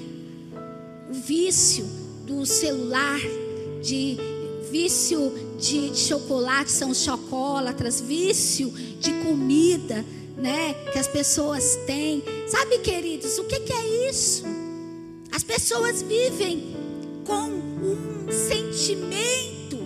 o 1.10 1.14
vício 1.14 1.86
do 2.26 2.46
celular, 2.46 3.20
de 3.82 4.18
vício 4.72 5.32
de, 5.60 5.92
de 5.92 6.00
chocolate, 6.00 6.72
são 6.72 6.94
chocolatras, 6.94 8.02
vício 8.02 8.70
de 9.00 9.12
comida, 9.24 10.04
né? 10.38 10.74
Que 10.92 11.00
as 11.00 11.08
pessoas 11.08 11.78
têm. 11.86 12.24
Sabe, 12.48 12.80
queridos, 12.80 13.38
o 13.38 13.44
que, 13.44 13.60
que 13.60 13.74
é 13.74 14.10
isso? 14.10 14.44
As 15.32 15.44
pessoas 15.44 16.02
vivem 16.02 16.76
com 17.26 17.50
um 17.50 18.32
sentimento 18.32 19.78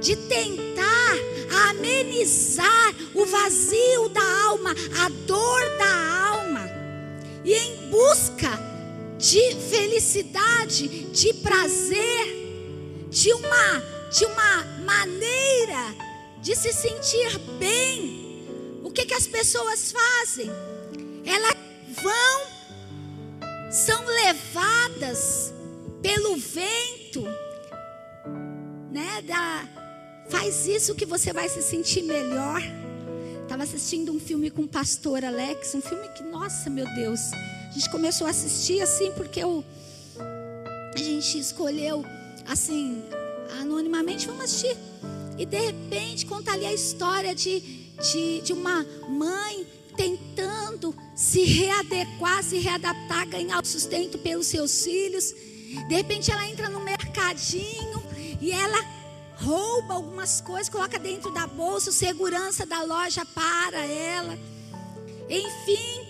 de 0.00 0.16
tentar 0.16 1.16
amenizar 1.68 2.94
o 3.14 3.24
vazio 3.26 4.08
da 4.08 4.42
alma, 4.44 4.74
a 5.00 5.08
dor 5.26 5.60
da 5.78 6.28
alma 6.28 6.59
e 7.44 7.54
em 7.54 7.90
busca 7.90 8.50
de 9.18 9.54
felicidade, 9.56 10.88
de 11.06 11.34
prazer, 11.34 13.06
de 13.10 13.32
uma, 13.32 13.82
de 14.10 14.24
uma 14.24 14.64
maneira 14.84 15.94
de 16.40 16.56
se 16.56 16.72
sentir 16.72 17.38
bem. 17.58 18.80
O 18.82 18.90
que, 18.90 19.04
que 19.04 19.14
as 19.14 19.26
pessoas 19.26 19.92
fazem? 19.92 20.50
Elas 21.24 21.54
vão, 22.02 23.70
são 23.70 24.04
levadas 24.06 25.52
pelo 26.02 26.36
vento, 26.36 27.22
né? 28.90 29.22
Da, 29.22 29.68
faz 30.28 30.66
isso 30.66 30.94
que 30.94 31.04
você 31.04 31.32
vai 31.32 31.48
se 31.48 31.62
sentir 31.62 32.02
melhor. 32.02 32.62
Estava 33.60 33.76
assistindo 33.76 34.10
um 34.10 34.18
filme 34.18 34.50
com 34.50 34.62
o 34.62 34.66
pastor 34.66 35.22
Alex, 35.22 35.74
um 35.74 35.82
filme 35.82 36.08
que, 36.16 36.22
nossa, 36.22 36.70
meu 36.70 36.86
Deus, 36.94 37.30
a 37.34 37.72
gente 37.74 37.90
começou 37.90 38.26
a 38.26 38.30
assistir 38.30 38.80
assim 38.80 39.12
porque 39.12 39.40
eu, 39.40 39.62
a 40.94 40.96
gente 40.96 41.38
escolheu 41.38 42.02
assim, 42.48 43.02
anonimamente, 43.60 44.26
vamos 44.26 44.44
assistir. 44.44 44.74
E 45.36 45.44
de 45.44 45.58
repente 45.58 46.24
conta 46.24 46.52
ali 46.52 46.64
a 46.64 46.72
história 46.72 47.34
de, 47.34 47.60
de, 47.60 48.40
de 48.40 48.54
uma 48.54 48.82
mãe 49.06 49.66
tentando 49.94 50.96
se 51.14 51.44
readequar, 51.44 52.42
se 52.42 52.56
readaptar, 52.56 53.28
ganhar 53.28 53.62
o 53.62 53.66
sustento 53.66 54.16
pelos 54.16 54.46
seus 54.46 54.84
filhos. 54.84 55.34
De 55.86 55.94
repente 55.96 56.32
ela 56.32 56.48
entra 56.48 56.70
no 56.70 56.80
mercadinho 56.80 58.02
e 58.40 58.52
ela 58.52 58.99
rouba 59.40 59.94
algumas 59.94 60.40
coisas, 60.40 60.68
coloca 60.68 60.98
dentro 60.98 61.30
da 61.30 61.46
bolsa, 61.46 61.90
o 61.90 61.92
segurança 61.92 62.66
da 62.66 62.82
loja 62.82 63.24
para 63.24 63.84
ela. 63.84 64.38
Enfim, 65.28 66.06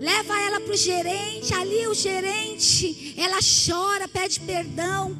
leva 0.00 0.40
ela 0.40 0.60
para 0.60 0.72
o 0.72 0.76
gerente. 0.76 1.52
Ali 1.52 1.86
o 1.86 1.94
gerente, 1.94 3.14
ela 3.18 3.38
chora, 3.40 4.08
pede 4.08 4.40
perdão. 4.40 5.16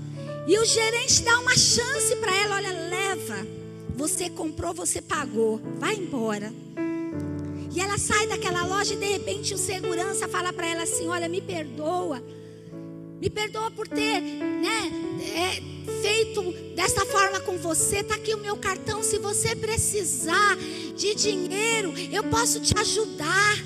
E 0.47 0.59
o 0.59 0.64
gerente 0.64 1.23
dá 1.23 1.38
uma 1.38 1.57
chance 1.57 2.16
para 2.16 2.35
ela: 2.35 2.57
olha, 2.57 2.71
leva. 2.71 3.47
Você 3.97 4.28
comprou, 4.31 4.75
você 4.75 5.00
pagou. 5.00 5.61
Vai 5.78 5.95
embora. 5.95 6.52
E 7.75 7.81
ela 7.81 7.99
sai 7.99 8.26
daquela 8.26 8.64
loja 8.64 8.95
e 8.95 8.97
de 8.97 9.07
repente 9.07 9.52
o 9.52 9.59
segurança 9.59 10.26
fala 10.28 10.52
para 10.52 10.66
ela 10.66 10.85
assim: 10.85 11.09
olha, 11.09 11.28
me 11.28 11.40
perdoa. 11.40 12.23
Me 13.21 13.28
perdoa 13.28 13.71
por 13.71 13.88
ter 13.88 14.21
né, 14.21 14.90
é, 15.35 15.75
feito 15.87 16.43
dessa 16.75 17.05
forma 17.07 17.40
com 17.40 17.57
você. 17.57 17.99
Está 17.99 18.14
aqui 18.14 18.35
o 18.35 18.38
meu 18.38 18.57
cartão. 18.57 19.02
Se 19.02 19.19
você 19.19 19.55
precisar 19.55 20.57
de 20.97 21.14
dinheiro, 21.14 21.95
eu 22.12 22.25
posso 22.25 22.61
te 22.61 22.76
ajudar. 22.78 23.57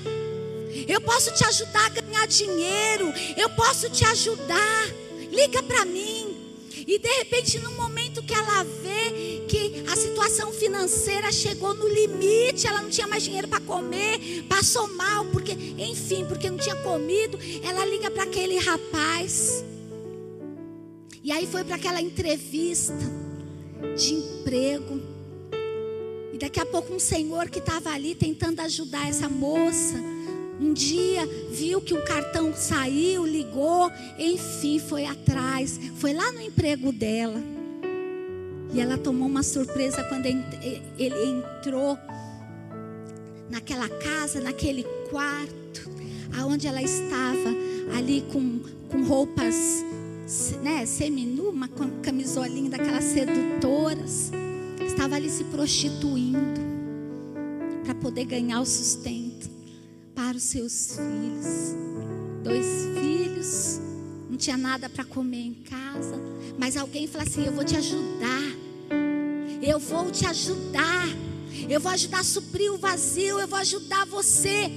Eu 0.87 1.01
posso 1.01 1.33
te 1.33 1.45
ajudar 1.45 1.85
a 1.85 1.89
ganhar 1.89 2.27
dinheiro. 2.27 3.13
Eu 3.37 3.49
posso 3.51 3.89
te 3.89 4.05
ajudar. 4.05 4.87
Liga 5.31 5.61
para 5.63 5.85
mim. 5.85 6.37
E 6.87 6.97
de 6.97 7.09
repente, 7.19 7.59
no 7.59 7.71
momento 7.71 8.23
que 8.23 8.33
ela 8.33 8.63
vê 8.63 9.41
que 9.47 9.83
a 9.89 9.95
situação 9.95 10.51
financeira 10.51 11.31
chegou 11.31 11.73
no 11.73 11.87
limite, 11.87 12.67
ela 12.67 12.81
não 12.81 12.89
tinha 12.89 13.07
mais 13.07 13.23
dinheiro 13.23 13.47
para 13.47 13.59
comer, 13.59 14.43
passou 14.49 14.87
mal, 14.87 15.25
porque, 15.25 15.53
enfim, 15.77 16.25
porque 16.25 16.49
não 16.49 16.57
tinha 16.57 16.75
comido, 16.77 17.37
ela 17.63 17.85
liga 17.85 18.09
para 18.09 18.23
aquele 18.23 18.57
rapaz. 18.57 19.63
E 21.23 21.31
aí 21.31 21.45
foi 21.45 21.63
para 21.63 21.75
aquela 21.75 22.01
entrevista 22.01 22.93
de 23.97 24.13
emprego. 24.13 24.99
E 26.33 26.37
daqui 26.37 26.59
a 26.59 26.65
pouco 26.65 26.93
um 26.93 26.99
senhor 26.99 27.49
que 27.49 27.59
estava 27.59 27.91
ali 27.91 28.15
tentando 28.15 28.59
ajudar 28.61 29.07
essa 29.07 29.29
moça 29.29 30.11
um 30.61 30.73
dia 30.73 31.27
viu 31.49 31.81
que 31.81 31.91
um 31.91 32.05
cartão 32.05 32.53
saiu, 32.53 33.25
ligou, 33.25 33.91
enfim, 34.19 34.77
foi 34.77 35.05
atrás, 35.05 35.79
foi 35.95 36.13
lá 36.13 36.31
no 36.31 36.39
emprego 36.39 36.91
dela. 36.91 37.41
E 38.71 38.79
ela 38.79 38.95
tomou 38.95 39.27
uma 39.27 39.41
surpresa 39.41 40.03
quando 40.03 40.27
ele 40.27 41.25
entrou 41.25 41.97
naquela 43.49 43.89
casa, 43.89 44.39
naquele 44.39 44.83
quarto, 45.09 45.89
aonde 46.39 46.67
ela 46.67 46.81
estava, 46.81 47.49
ali 47.97 48.23
com, 48.31 48.59
com 48.87 49.03
roupas 49.03 49.55
né, 50.61 50.85
seminu, 50.85 51.49
uma 51.49 51.67
camisolinha 52.01 52.69
daquelas 52.69 53.03
sedutoras. 53.03 54.31
Estava 54.85 55.15
ali 55.15 55.29
se 55.29 55.43
prostituindo 55.45 56.61
para 57.83 57.95
poder 57.95 58.25
ganhar 58.25 58.61
o 58.61 58.65
sustento 58.65 59.49
para 60.15 60.37
os 60.37 60.43
seus 60.43 60.95
filhos. 60.95 61.75
Dois 62.43 62.65
filhos, 62.99 63.79
não 64.29 64.37
tinha 64.37 64.57
nada 64.57 64.89
para 64.89 65.03
comer 65.03 65.45
em 65.45 65.53
casa, 65.53 66.15
mas 66.57 66.77
alguém 66.77 67.07
falou 67.07 67.27
assim: 67.27 67.45
Eu 67.45 67.51
vou 67.51 67.63
te 67.63 67.75
ajudar, 67.75 68.55
eu 69.61 69.79
vou 69.79 70.09
te 70.09 70.25
ajudar, 70.25 71.07
eu 71.69 71.79
vou 71.79 71.91
ajudar 71.91 72.19
a 72.19 72.23
suprir 72.23 72.71
o 72.71 72.77
vazio, 72.77 73.39
eu 73.39 73.47
vou 73.47 73.59
ajudar 73.59 74.05
você. 74.05 74.71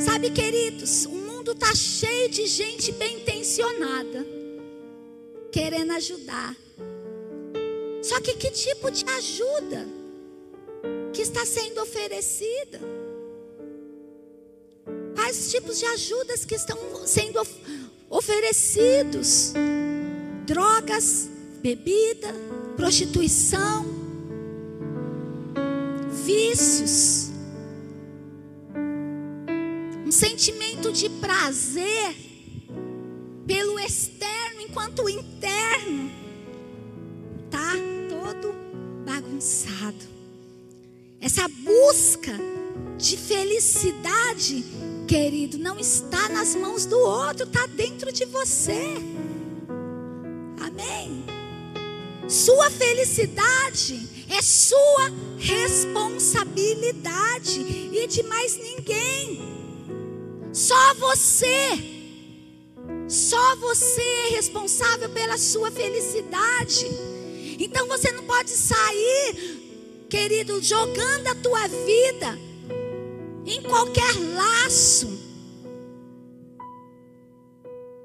Sabe, 0.00 0.30
queridos, 0.30 1.04
o 1.06 1.10
mundo 1.10 1.52
está 1.52 1.74
cheio 1.74 2.28
de 2.30 2.46
gente 2.46 2.92
bem 2.92 3.20
intencionada, 3.20 4.26
querendo 5.58 5.92
ajudar. 5.92 6.54
Só 8.02 8.20
que 8.20 8.34
que 8.34 8.50
tipo 8.50 8.90
de 8.90 9.04
ajuda 9.04 9.86
que 11.12 11.22
está 11.22 11.44
sendo 11.44 11.82
oferecida? 11.82 12.80
quais 15.28 15.50
tipos 15.50 15.78
de 15.78 15.84
ajudas 15.84 16.44
que 16.44 16.54
estão 16.54 16.78
sendo 17.06 17.40
oferecidos: 18.08 19.52
drogas, 20.46 21.28
bebida, 21.60 22.32
prostituição, 22.76 23.84
vícios, 26.24 27.30
um 30.06 30.10
sentimento 30.10 30.90
de 30.92 31.10
prazer 31.10 32.16
pelo 33.46 33.78
externo, 33.78 34.37
enquanto 34.68 35.04
o 35.04 35.08
interno 35.08 36.10
tá 37.50 37.72
todo 38.08 38.54
bagunçado. 39.04 40.06
Essa 41.20 41.48
busca 41.48 42.32
de 42.96 43.16
felicidade 43.16 44.64
querido, 45.06 45.58
não 45.58 45.78
está 45.78 46.28
nas 46.28 46.54
mãos 46.54 46.84
do 46.84 46.98
outro, 46.98 47.44
está 47.44 47.66
dentro 47.66 48.12
de 48.12 48.24
você. 48.26 48.96
Amém. 50.60 51.24
Sua 52.28 52.70
felicidade 52.70 54.06
é 54.28 54.42
sua 54.42 55.10
responsabilidade 55.38 57.60
e 57.60 58.06
de 58.06 58.22
mais 58.24 58.58
ninguém. 58.58 59.40
Só 60.52 60.92
você. 60.94 61.97
Só 63.08 63.56
você 63.56 64.02
é 64.02 64.28
responsável 64.36 65.08
pela 65.08 65.38
sua 65.38 65.70
felicidade. 65.70 66.86
Então 67.58 67.88
você 67.88 68.12
não 68.12 68.24
pode 68.24 68.50
sair, 68.50 70.06
querido, 70.10 70.62
jogando 70.62 71.26
a 71.26 71.34
tua 71.36 71.66
vida 71.68 72.38
em 73.46 73.62
qualquer 73.62 74.14
laço. 74.34 75.18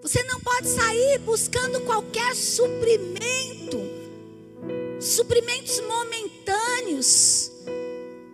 Você 0.02 0.24
não 0.24 0.40
pode 0.40 0.68
sair 0.68 1.20
buscando 1.20 1.82
qualquer 1.82 2.34
suprimento, 2.36 3.80
suprimentos 5.00 5.82
momentâneos 5.82 7.52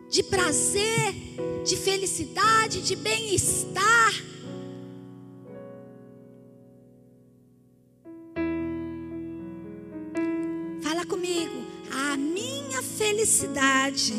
de 0.09 0.23
prazer, 0.23 1.13
de 1.63 1.75
felicidade, 1.75 2.81
de 2.81 2.95
bem-estar. 2.95 4.13
Felicidade 13.29 14.15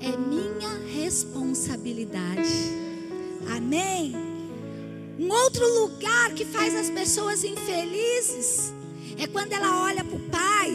é 0.00 0.16
minha 0.16 1.02
responsabilidade. 1.02 2.48
Amém? 3.56 4.14
Um 5.18 5.28
outro 5.32 5.66
lugar 5.80 6.32
que 6.34 6.44
faz 6.44 6.72
as 6.72 6.88
pessoas 6.88 7.42
infelizes 7.42 8.72
é 9.18 9.26
quando 9.26 9.52
ela 9.52 9.82
olha 9.82 10.04
para 10.04 10.16
o 10.16 10.20
pai, 10.20 10.74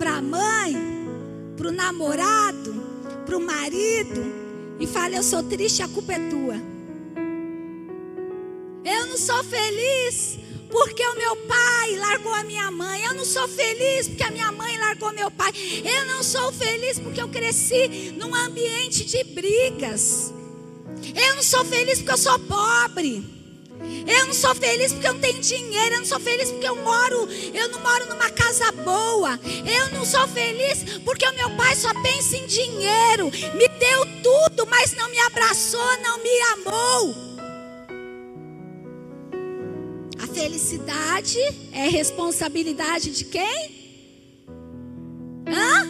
para 0.00 0.16
a 0.16 0.22
mãe, 0.22 0.74
para 1.56 1.68
o 1.68 1.72
namorado, 1.72 2.74
para 3.24 3.36
o 3.36 3.40
marido 3.40 4.20
e 4.80 4.86
fala: 4.86 5.14
Eu 5.14 5.22
sou 5.22 5.44
triste, 5.44 5.80
a 5.80 5.86
culpa 5.88 6.14
é 6.14 6.28
tua. 6.28 6.56
Eu 8.84 9.06
não 9.06 9.16
sou 9.16 9.44
feliz 9.44 10.40
porque 10.72 11.06
o 11.06 11.14
meu 11.14 11.36
pai 11.36 11.96
largou 11.96 12.34
a 12.34 12.42
minha 12.42 12.70
mãe. 12.70 13.04
Eu 13.04 13.12
não 13.12 13.26
sou 13.26 13.46
feliz 13.46 14.08
porque 14.08 14.22
a 14.22 14.30
minha 14.30 14.50
mãe 14.50 14.78
largou 14.78 15.12
meu 15.12 15.30
pai. 15.30 15.52
Eu 15.84 16.06
não 16.06 16.22
sou 16.22 16.50
feliz 16.50 16.98
porque 16.98 17.20
eu 17.20 17.28
cresci 17.28 18.14
num 18.16 18.34
ambiente 18.34 19.04
de 19.04 19.22
brigas. 19.22 20.32
Eu 21.14 21.36
não 21.36 21.42
sou 21.42 21.62
feliz 21.64 21.98
porque 21.98 22.12
eu 22.12 22.16
sou 22.16 22.38
pobre. 22.38 23.22
Eu 24.06 24.26
não 24.26 24.32
sou 24.32 24.54
feliz 24.54 24.92
porque 24.92 25.06
eu 25.08 25.12
não 25.12 25.20
tenho 25.20 25.40
dinheiro. 25.40 25.96
Eu 25.96 25.98
não 25.98 26.06
sou 26.06 26.18
feliz 26.18 26.50
porque 26.50 26.68
eu 26.68 26.76
moro, 26.76 27.28
eu 27.52 27.68
não 27.68 27.80
moro 27.80 28.06
numa 28.06 28.30
casa 28.30 28.72
boa. 28.72 29.38
Eu 29.66 29.90
não 29.90 30.06
sou 30.06 30.26
feliz 30.28 30.84
porque 31.04 31.28
o 31.28 31.34
meu 31.34 31.50
pai 31.50 31.76
só 31.76 31.92
pensa 32.02 32.38
em 32.38 32.46
dinheiro. 32.46 33.30
Me 33.54 33.68
deu 33.68 34.06
tudo, 34.22 34.66
mas 34.66 34.96
não 34.96 35.10
me 35.10 35.18
abraçou, 35.18 35.98
não 36.02 36.16
me 36.22 36.40
amou. 36.54 37.31
Felicidade 40.42 41.38
é 41.72 41.86
responsabilidade 41.86 43.12
de 43.12 43.24
quem? 43.26 44.42
Hã? 45.46 45.86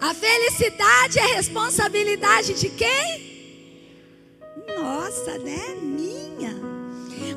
A 0.00 0.14
felicidade 0.14 1.18
é 1.18 1.26
responsabilidade 1.36 2.54
de 2.54 2.70
quem? 2.70 3.68
Nossa, 4.78 5.36
né? 5.40 5.76
Minha. 5.82 6.56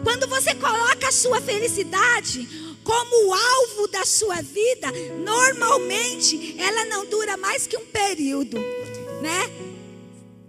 Quando 0.02 0.28
você 0.28 0.56
coloca 0.56 1.10
a 1.10 1.12
sua 1.12 1.42
felicidade 1.42 2.48
como 2.82 3.34
alvo 3.34 3.90
da 3.90 4.06
sua 4.06 4.42
vida, 4.42 4.88
normalmente 5.26 6.56
ela 6.58 6.86
não 6.86 7.06
dura 7.06 7.36
mais 7.36 7.68
que 7.68 7.76
um 7.76 7.86
período, 7.88 8.60
né? 9.22 9.52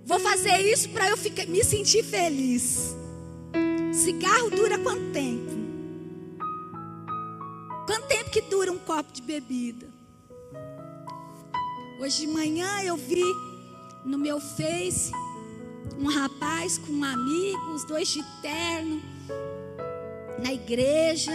Vou 0.07 0.21
fazer 0.21 0.57
isso 0.61 0.89
para 0.91 1.09
eu 1.09 1.17
ficar, 1.17 1.47
me 1.47 1.65
sentir 1.65 2.05
feliz. 2.05 2.95
Cigarro 3.95 4.51
dura 4.51 4.77
quanto 4.77 5.13
tempo? 5.13 5.53
Quanto 7.87 8.09
tempo 8.09 8.29
que 8.29 8.41
dura 8.41 8.73
um 8.73 8.79
copo 8.79 9.13
de 9.13 9.23
bebida? 9.23 9.87
Hoje 12.01 12.27
de 12.27 12.27
manhã 12.27 12.83
eu 12.83 12.97
vi 12.97 13.23
no 14.05 14.19
meu 14.19 14.41
Face 14.41 15.13
um 15.97 16.09
rapaz 16.09 16.77
com 16.77 16.93
um 16.93 17.05
amigo, 17.05 17.71
os 17.73 17.85
dois 17.85 18.09
de 18.09 18.21
terno, 18.43 19.01
na 20.43 20.53
igreja. 20.53 21.33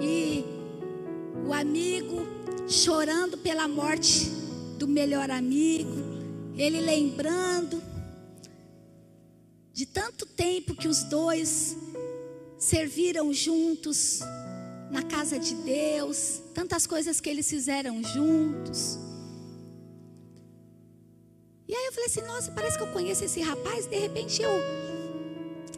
E 0.00 0.44
o 1.46 1.52
amigo 1.52 2.26
chorando 2.66 3.38
pela 3.38 3.68
morte 3.68 4.28
do 4.76 4.88
melhor 4.88 5.30
amigo, 5.30 6.02
ele 6.56 6.80
lembrando 6.80 7.80
de 9.74 9.84
tanto 9.84 10.24
tempo 10.24 10.72
que 10.72 10.86
os 10.86 11.02
dois 11.02 11.76
serviram 12.56 13.34
juntos 13.34 14.20
na 14.88 15.02
casa 15.02 15.36
de 15.36 15.52
Deus, 15.56 16.40
tantas 16.54 16.86
coisas 16.86 17.20
que 17.20 17.28
eles 17.28 17.50
fizeram 17.50 18.00
juntos. 18.04 18.96
E 21.66 21.74
aí 21.74 21.86
eu 21.86 21.92
falei 21.92 22.06
assim: 22.06 22.22
nossa, 22.22 22.52
parece 22.52 22.76
que 22.76 22.84
eu 22.84 22.92
conheço 22.92 23.24
esse 23.24 23.40
rapaz. 23.40 23.86
De 23.86 23.98
repente 23.98 24.40
eu 24.40 24.52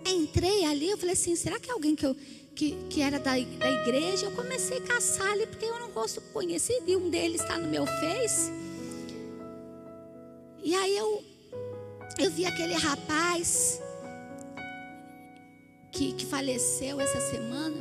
entrei 0.06 0.66
ali, 0.66 0.90
eu 0.90 0.98
falei 0.98 1.14
assim: 1.14 1.34
será 1.34 1.58
que 1.58 1.70
é 1.70 1.72
alguém 1.72 1.96
que, 1.96 2.04
eu, 2.04 2.14
que, 2.54 2.76
que 2.90 3.00
era 3.00 3.18
da, 3.18 3.32
da 3.32 3.70
igreja? 3.70 4.26
Eu 4.26 4.32
comecei 4.32 4.76
a 4.76 4.82
caçar 4.82 5.32
ali, 5.32 5.46
porque 5.46 5.64
eu 5.64 5.80
não 5.80 5.90
rosto 5.92 6.20
conhecido, 6.34 6.84
e 6.86 6.96
um 6.96 7.08
deles 7.08 7.40
está 7.40 7.56
no 7.56 7.68
meu 7.68 7.86
Face. 7.86 8.52
E 10.62 10.74
aí 10.74 10.94
eu, 10.94 11.24
eu 12.18 12.30
vi 12.30 12.44
aquele 12.44 12.74
rapaz 12.74 13.80
que, 15.96 16.12
que 16.12 16.26
faleceu 16.26 17.00
essa 17.00 17.18
semana, 17.20 17.74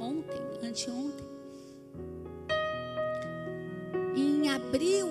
ontem, 0.00 0.40
anteontem. 0.60 1.24
Em 4.16 4.48
abril, 4.48 5.08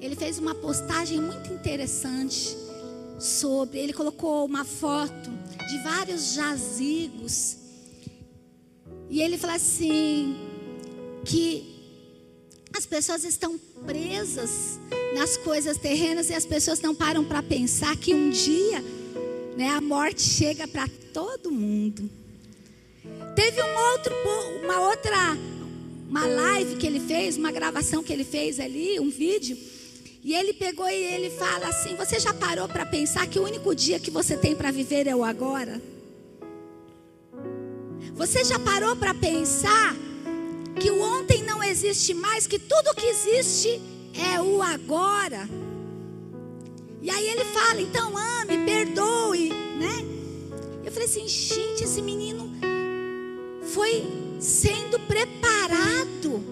ele 0.00 0.16
fez 0.16 0.38
uma 0.38 0.54
postagem 0.54 1.20
muito 1.20 1.52
interessante 1.52 2.56
sobre. 3.18 3.78
Ele 3.78 3.92
colocou 3.92 4.46
uma 4.46 4.64
foto 4.64 5.30
de 5.68 5.78
vários 5.82 6.32
jazigos. 6.32 7.58
E 9.10 9.20
ele 9.20 9.36
fala 9.36 9.56
assim: 9.56 10.34
que 11.26 11.74
as 12.74 12.86
pessoas 12.86 13.22
estão 13.22 13.58
presas 13.84 14.80
nas 15.14 15.36
coisas 15.36 15.76
terrenas 15.76 16.30
e 16.30 16.34
as 16.34 16.46
pessoas 16.46 16.80
não 16.80 16.94
param 16.94 17.22
para 17.22 17.42
pensar 17.42 17.94
que 17.98 18.14
um 18.14 18.30
dia 18.30 18.82
né, 19.56 19.68
a 19.70 19.80
morte 19.80 20.20
chega 20.20 20.68
para 20.68 20.86
todo 21.12 21.50
mundo. 21.50 22.10
Teve 23.34 23.62
um 23.62 23.78
outro, 23.92 24.14
uma 24.62 24.88
outra, 24.88 25.38
uma 26.08 26.26
live 26.26 26.76
que 26.76 26.86
ele 26.86 27.00
fez, 27.00 27.36
uma 27.36 27.50
gravação 27.50 28.02
que 28.02 28.12
ele 28.12 28.24
fez 28.24 28.60
ali, 28.60 29.00
um 29.00 29.10
vídeo 29.10 29.56
e 30.26 30.34
ele 30.34 30.52
pegou 30.52 30.88
e 30.88 31.04
ele 31.04 31.30
fala 31.30 31.68
assim: 31.68 31.94
Você 31.94 32.18
já 32.18 32.34
parou 32.34 32.68
para 32.68 32.84
pensar 32.84 33.28
que 33.28 33.38
o 33.38 33.44
único 33.44 33.72
dia 33.74 34.00
que 34.00 34.10
você 34.10 34.36
tem 34.36 34.56
para 34.56 34.72
viver 34.72 35.06
é 35.06 35.14
o 35.14 35.22
agora? 35.22 35.80
Você 38.12 38.42
já 38.44 38.58
parou 38.58 38.96
para 38.96 39.14
pensar 39.14 39.94
que 40.80 40.90
o 40.90 41.00
ontem 41.00 41.44
não 41.44 41.62
existe 41.62 42.12
mais, 42.12 42.46
que 42.46 42.58
tudo 42.58 42.94
que 42.96 43.06
existe 43.06 43.80
é 44.14 44.40
o 44.40 44.60
agora? 44.60 45.48
E 47.06 47.10
aí 47.10 47.28
ele 47.28 47.44
fala: 47.44 47.80
Então 47.80 48.12
ame, 48.18 48.66
perdoe, 48.66 49.50
né? 49.78 50.04
Eu 50.84 50.90
falei 50.90 51.06
assim: 51.06 51.28
Gente, 51.28 51.84
esse 51.84 52.02
menino 52.02 52.50
foi 53.62 54.04
sendo 54.40 54.98
preparado 54.98 56.42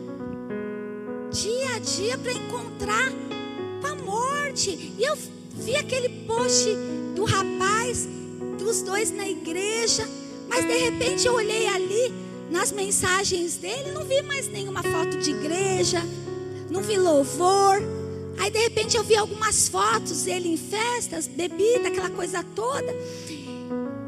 dia 1.32 1.74
a 1.74 1.78
dia 1.80 2.16
para 2.16 2.32
encontrar 2.32 3.12
a 3.82 3.94
morte. 3.96 4.94
E 4.96 5.02
eu 5.02 5.18
vi 5.50 5.74
aquele 5.74 6.08
post 6.24 6.68
do 7.16 7.24
rapaz, 7.24 8.08
dos 8.56 8.80
dois 8.82 9.10
na 9.10 9.28
igreja, 9.28 10.08
mas 10.48 10.64
de 10.64 10.76
repente 10.76 11.26
eu 11.26 11.34
olhei 11.34 11.66
ali 11.66 12.14
nas 12.48 12.70
mensagens 12.70 13.56
dele, 13.56 13.90
não 13.90 14.04
vi 14.04 14.22
mais 14.22 14.46
nenhuma 14.46 14.84
foto 14.84 15.18
de 15.18 15.32
igreja, 15.32 16.00
não 16.70 16.80
vi 16.80 16.96
louvor. 16.96 18.03
Aí 18.38 18.50
de 18.50 18.58
repente 18.58 18.96
eu 18.96 19.04
vi 19.04 19.16
algumas 19.16 19.68
fotos 19.68 20.22
dele 20.22 20.48
em 20.48 20.56
festas, 20.56 21.26
bebida, 21.26 21.88
aquela 21.88 22.10
coisa 22.10 22.42
toda. 22.42 22.92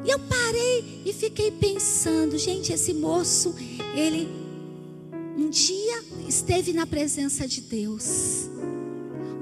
E 0.04 0.10
eu 0.10 0.18
parei 0.18 1.02
e 1.04 1.12
fiquei 1.12 1.50
pensando, 1.50 2.38
gente, 2.38 2.72
esse 2.72 2.94
moço, 2.94 3.54
ele 3.94 4.28
um 5.36 5.50
dia 5.50 6.02
esteve 6.26 6.72
na 6.72 6.86
presença 6.86 7.46
de 7.46 7.60
Deus. 7.60 8.48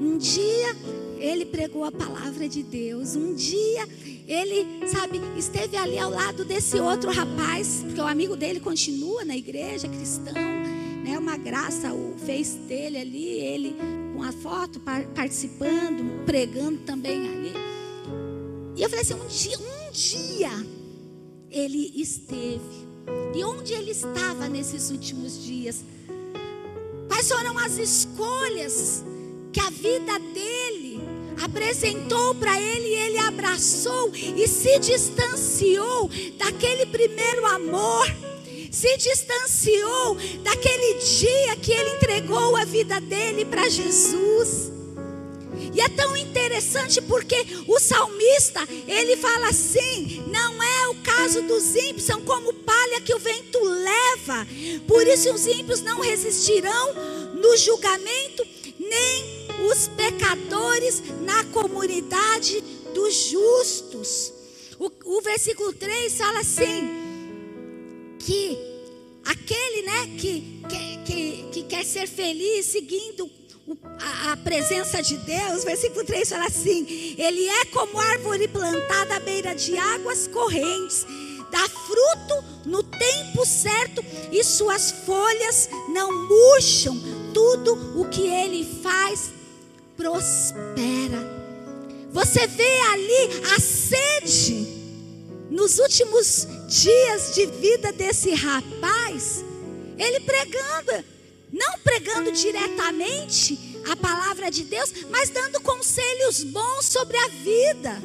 Um 0.01 0.19
dia 0.19 0.77
ele 1.19 1.47
pregou 1.47 1.85
a 1.85 1.93
palavra 1.93 2.49
de 2.49 2.63
Deus. 2.63 3.15
Um 3.15 3.35
dia 3.35 3.89
ele, 4.27 4.87
sabe, 4.87 5.21
esteve 5.39 5.77
ali 5.77 5.99
ao 5.99 6.11
lado 6.11 6.45
desse 6.45 6.79
outro 6.79 7.11
rapaz, 7.11 7.83
porque 7.85 8.01
o 8.01 8.07
amigo 8.07 8.37
dele 8.37 8.59
continua 8.59 9.25
na 9.25 9.37
igreja 9.37 9.89
cristão, 9.89 10.35
né? 10.35 11.19
Uma 11.19 11.37
graça 11.37 11.93
o 11.93 12.15
fez 12.25 12.55
dele 12.55 12.99
ali, 12.99 13.29
ele 13.41 13.77
com 14.15 14.23
a 14.23 14.33
foto 14.33 14.81
participando, 15.15 16.25
pregando 16.25 16.79
também 16.79 17.29
ali. 17.29 17.53
E 18.77 18.83
eu 18.83 18.89
falei 18.89 19.03
assim, 19.03 19.15
um 19.15 19.27
dia, 19.27 19.59
um 19.59 19.93
dia 19.93 20.67
ele 21.51 21.93
esteve. 21.97 22.85
E 23.35 23.45
onde 23.45 23.73
ele 23.73 23.91
estava 23.91 24.49
nesses 24.49 24.91
últimos 24.91 25.45
dias? 25.45 25.85
Quais 27.09 27.29
foram 27.29 27.59
as 27.59 27.77
escolhas 27.77 29.05
que 29.53 29.61
a 29.61 29.71
vida 29.71 30.19
dele 30.33 31.01
apresentou 31.43 32.35
para 32.37 32.61
ele 32.61 32.89
e 32.89 32.95
ele 32.95 33.19
abraçou 33.19 34.11
e 34.15 34.47
se 34.49 34.79
distanciou 34.79 36.09
daquele 36.39 36.87
primeiro 36.87 37.45
amor, 37.47 38.07
se 38.75 38.97
distanciou 38.97 40.17
daquele 40.43 40.95
dia 40.95 41.57
que 41.57 41.73
ele 41.73 41.91
entregou 41.91 42.57
a 42.57 42.65
vida 42.65 43.01
dele 43.01 43.45
para 43.45 43.69
Jesus. 43.69 44.73
E 45.73 45.81
é 45.81 45.89
tão 45.89 46.17
interessante 46.17 47.01
porque 47.03 47.47
o 47.69 47.79
salmista, 47.79 48.67
ele 48.89 49.17
fala 49.17 49.49
assim: 49.49 50.25
não 50.27 50.61
é 50.61 50.89
o 50.89 50.95
caso 50.97 51.43
dos 51.43 51.75
ímpios, 51.77 52.03
são 52.03 52.21
como 52.23 52.53
palha 52.53 53.01
que 53.01 53.15
o 53.15 53.19
vento 53.19 53.63
leva. 53.63 54.47
Por 54.89 55.07
isso 55.07 55.33
os 55.33 55.47
ímpios 55.47 55.81
não 55.81 56.01
resistirão 56.01 56.95
no 57.35 57.57
julgamento, 57.57 58.45
nem 58.79 59.47
os 59.71 59.87
pecadores 59.89 61.03
na 61.21 61.45
comunidade 61.45 62.61
dos 62.93 63.15
justos. 63.15 64.33
O, 64.79 64.91
o 65.05 65.21
versículo 65.21 65.73
3 65.73 66.17
fala 66.17 66.41
assim: 66.41 67.04
que 68.25 68.59
aquele 69.25 69.83
né, 69.83 70.07
que, 70.19 70.63
que, 70.69 70.99
que, 71.05 71.49
que 71.53 71.63
quer 71.65 71.85
ser 71.85 72.09
feliz 72.09 72.67
seguindo 72.67 73.31
a, 74.01 74.33
a, 74.33 74.37
presença 74.39 75.03
de 75.03 75.17
Deus, 75.19 75.65
versículo 75.65 76.05
3 76.05 76.29
fala 76.29 76.47
assim: 76.47 77.15
Ele 77.19 77.47
é 77.47 77.65
como 77.67 77.99
árvore 77.99 78.49
plantada 78.49 79.17
à 79.17 79.21
beira 79.21 79.55
de 79.55 79.77
águas 79.77 80.27
correntes, 80.27 81.07
dá 81.51 81.69
fruto 81.69 82.45
no 82.67 82.83
tempo 82.83 83.45
certo 83.47 84.05
e 84.33 84.43
suas 84.43 84.91
folhas 84.91 85.69
não 85.89 86.27
murcham. 86.27 86.99
Tudo 87.33 88.01
o 88.01 88.09
que 88.09 88.29
ele 88.29 88.65
faz 88.83 89.33
prospera. 89.97 91.35
Você 92.13 92.47
vê 92.47 92.81
ali 92.93 93.43
a 93.57 93.61
sede 93.61 94.84
nos 95.65 95.79
últimos 95.79 96.47
dias 96.69 97.35
de 97.35 97.47
vida 97.47 97.91
desse 97.91 98.35
rapaz, 98.35 99.43
ele 99.97 100.21
pregando, 100.21 101.03
não 101.51 101.79
pregando 101.79 102.31
diretamente 102.33 103.81
a 103.91 103.97
palavra 103.97 104.51
de 104.51 104.65
Deus, 104.65 104.93
mas 105.09 105.31
dando 105.31 105.59
conselhos 105.63 106.45
bons 106.45 106.85
sobre 106.85 107.17
a 107.17 107.29
vida. 107.29 108.03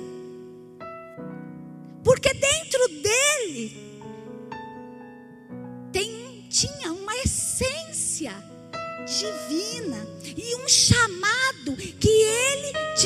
Porque 2.02 2.34
dentro 2.34 2.88
dele 2.88 3.89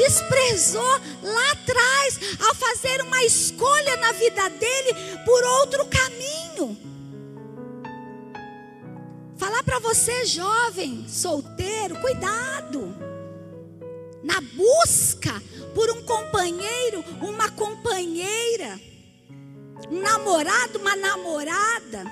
desprezou 0.03 0.99
lá 1.21 1.51
atrás 1.51 2.19
ao 2.45 2.55
fazer 2.55 3.01
uma 3.01 3.23
escolha 3.23 3.95
na 3.97 4.11
vida 4.11 4.49
dele 4.49 4.93
por 5.25 5.43
outro 5.43 5.85
caminho. 5.85 6.77
Falar 9.37 9.63
para 9.63 9.79
você, 9.79 10.25
jovem, 10.25 11.07
solteiro, 11.07 11.95
cuidado. 12.01 12.93
na 14.23 14.39
busca 14.39 15.41
por 15.75 15.89
um 15.89 16.01
companheiro, 16.03 17.03
uma 17.21 17.49
companheira, 17.49 18.79
um 19.91 20.01
namorado, 20.01 20.79
uma 20.79 20.95
namorada. 20.95 22.05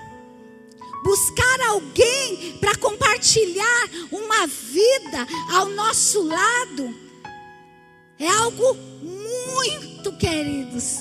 Buscar 1.03 1.61
alguém 1.69 2.57
para 2.59 2.75
compartilhar 2.75 3.89
uma 4.11 4.45
vida 4.45 5.25
ao 5.53 5.69
nosso 5.69 6.21
lado 6.21 7.00
é 8.21 8.29
algo 8.29 8.77
muito, 9.01 10.13
queridos, 10.13 10.99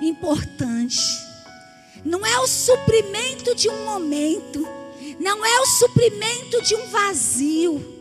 importante. 0.00 0.98
Não 2.04 2.24
é 2.24 2.38
o 2.40 2.46
suprimento 2.46 3.54
de 3.54 3.68
um 3.68 3.84
momento, 3.84 4.66
não 5.18 5.44
é 5.44 5.60
o 5.60 5.66
suprimento 5.66 6.62
de 6.62 6.74
um 6.74 6.86
vazio 6.86 8.00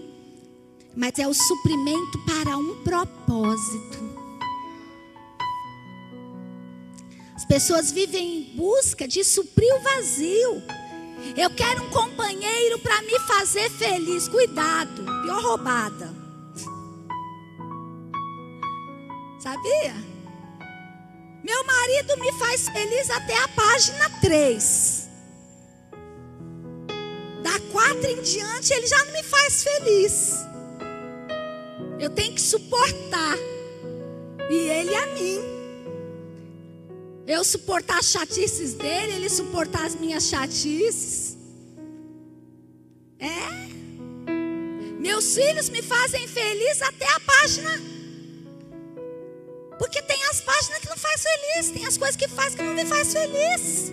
mas 1.00 1.18
é 1.18 1.26
o 1.26 1.34
suprimento 1.34 2.20
para 2.26 2.58
um 2.58 2.84
propósito. 2.84 4.10
As 7.34 7.46
pessoas 7.46 7.90
vivem 7.90 8.40
em 8.40 8.58
busca 8.58 9.08
de 9.08 9.24
suprir 9.24 9.74
o 9.76 9.80
vazio. 9.80 10.62
Eu 11.38 11.50
quero 11.52 11.84
um 11.84 11.90
companheiro 11.90 12.80
para 12.80 13.02
me 13.04 13.18
fazer 13.20 13.70
feliz. 13.70 14.28
Cuidado, 14.28 15.06
pior 15.24 15.42
roubada. 15.42 16.19
Sabia? 19.40 19.96
Meu 21.42 21.64
marido 21.64 22.18
me 22.18 22.32
faz 22.34 22.68
feliz 22.68 23.10
até 23.10 23.38
a 23.38 23.48
página 23.48 24.10
3. 24.20 25.10
Da 27.42 27.58
4 27.72 28.06
em 28.06 28.22
diante, 28.22 28.74
ele 28.74 28.86
já 28.86 28.98
não 29.06 29.14
me 29.14 29.24
faz 29.24 29.64
feliz. 29.64 30.34
Eu 32.00 32.10
tenho 32.10 32.34
que 32.34 32.42
suportar. 32.42 33.38
E 34.50 34.56
ele 34.56 34.94
a 34.94 35.08
mim. 35.08 35.40
Eu 37.26 37.44
suportar 37.46 38.00
as 38.00 38.08
chatices 38.08 38.74
dele, 38.74 39.14
ele 39.14 39.30
suportar 39.30 39.86
as 39.86 39.96
minhas 39.96 40.24
chatices. 40.24 41.38
É. 43.20 43.70
Meus 45.00 45.34
filhos 45.36 45.70
me 45.70 45.82
fazem 45.82 46.28
feliz 46.28 46.82
até 46.82 47.08
a 47.08 47.20
página. 47.22 47.99
Porque 49.80 50.02
tem 50.02 50.22
as 50.26 50.42
páginas 50.42 50.80
que 50.80 50.90
não 50.90 50.98
faz 50.98 51.24
feliz, 51.24 51.72
tem 51.72 51.86
as 51.86 51.98
coisas 51.98 52.16
que 52.18 52.28
faz 52.28 52.54
que 52.54 52.62
não 52.62 52.74
me 52.74 52.86
faz 52.86 53.14
feliz. 53.14 53.92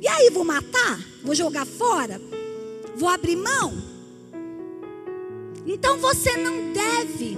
E 0.00 0.08
aí, 0.08 0.30
vou 0.30 0.44
matar? 0.44 0.98
Vou 1.22 1.34
jogar 1.34 1.66
fora? 1.66 2.20
Vou 2.96 3.08
abrir 3.08 3.36
mão? 3.36 3.74
Então 5.66 5.98
você 5.98 6.34
não 6.38 6.72
deve, 6.72 7.36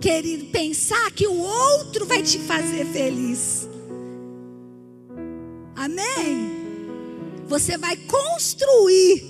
querido, 0.00 0.46
pensar 0.46 1.10
que 1.10 1.26
o 1.26 1.36
outro 1.36 2.06
vai 2.06 2.22
te 2.22 2.38
fazer 2.38 2.86
feliz. 2.86 3.68
Amém? 5.74 6.60
Você 7.48 7.76
vai 7.76 7.96
construir 7.96 9.24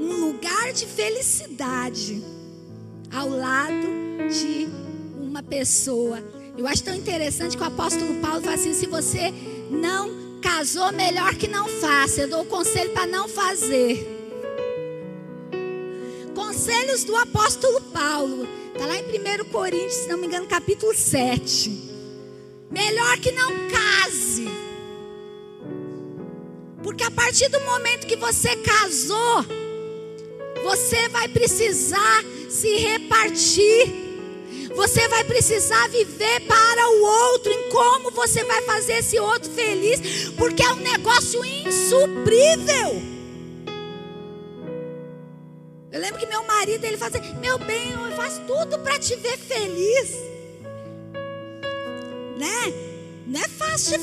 um 0.00 0.26
lugar 0.26 0.72
de 0.72 0.84
felicidade 0.84 2.20
ao 3.12 3.28
lado 3.28 3.86
de 4.28 4.66
uma 5.22 5.42
pessoa. 5.42 6.39
Eu 6.60 6.66
acho 6.66 6.84
tão 6.84 6.94
interessante 6.94 7.56
que 7.56 7.62
o 7.62 7.66
apóstolo 7.66 8.16
Paulo 8.16 8.42
fala 8.42 8.54
assim: 8.54 8.74
se 8.74 8.86
você 8.86 9.32
não 9.70 10.38
casou, 10.42 10.92
melhor 10.92 11.34
que 11.34 11.48
não 11.48 11.66
faça. 11.66 12.20
Eu 12.20 12.28
dou 12.28 12.42
o 12.42 12.44
conselho 12.44 12.90
para 12.90 13.06
não 13.06 13.26
fazer 13.26 14.06
conselhos 16.34 17.02
do 17.04 17.16
apóstolo 17.16 17.80
Paulo. 17.80 18.46
Está 18.74 18.84
lá 18.84 18.94
em 18.94 19.04
1 19.04 19.44
Coríntios, 19.46 19.94
se 19.94 20.08
não 20.08 20.18
me 20.18 20.26
engano, 20.26 20.46
capítulo 20.46 20.94
7. 20.94 21.70
Melhor 22.70 23.16
que 23.16 23.32
não 23.32 23.50
case. 23.70 24.46
Porque 26.82 27.04
a 27.04 27.10
partir 27.10 27.48
do 27.48 27.60
momento 27.60 28.06
que 28.06 28.16
você 28.16 28.54
casou, 28.56 29.46
você 30.62 31.08
vai 31.08 31.26
precisar 31.26 32.22
se 32.50 32.76
repartir. 32.76 33.99
Você 34.80 35.06
vai 35.08 35.22
precisar 35.24 35.90
viver 35.90 36.40
para 36.46 36.88
o 36.88 37.02
outro, 37.02 37.52
em 37.52 37.68
como 37.68 38.10
você 38.12 38.42
vai 38.44 38.62
fazer 38.62 38.94
esse 38.94 39.20
outro 39.20 39.50
feliz, 39.52 40.30
porque 40.38 40.62
é 40.62 40.72
um 40.72 40.76
negócio 40.76 41.44
insuprível. 41.44 43.02
Eu 45.92 46.00
lembro 46.00 46.18
que 46.18 46.24
meu 46.24 46.42
marido, 46.44 46.82
ele 46.82 46.96
fazia, 46.96 47.20
meu 47.34 47.58
bem, 47.58 47.92
eu 47.92 48.16
faço 48.16 48.40
tudo 48.46 48.78
para 48.78 48.98
te 48.98 49.14
ver 49.16 49.36
feliz. 49.36 50.14
Né? 52.38 52.72
Não 53.26 53.38
é 53.38 53.48
fácil 53.48 54.00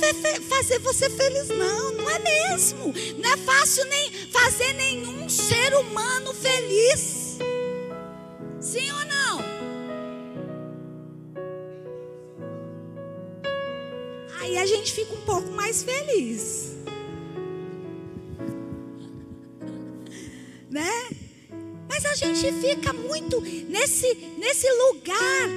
fazer 0.48 0.78
você 0.78 1.10
feliz, 1.10 1.48
não, 1.48 1.92
não 1.94 2.08
é 2.08 2.20
mesmo. 2.20 2.94
Não 3.18 3.34
é 3.34 3.38
fácil 3.38 3.84
nem 3.86 4.12
fazer 4.32 4.74
nenhum 4.74 5.28
ser 5.28 5.74
humano 5.74 6.36
feliz. 6.36 7.40
Sim 8.62 8.92
ou 8.92 9.06
não? 9.06 9.47
Aí 14.40 14.58
a 14.58 14.66
gente 14.66 14.92
fica 14.92 15.14
um 15.14 15.22
pouco 15.22 15.50
mais 15.52 15.84
feliz. 15.84 16.76
Né? 20.70 21.10
Mas 21.88 22.06
a 22.06 22.14
gente 22.14 22.52
fica 22.62 22.92
muito 22.92 23.40
nesse, 23.42 24.14
nesse 24.38 24.70
lugar 24.70 25.48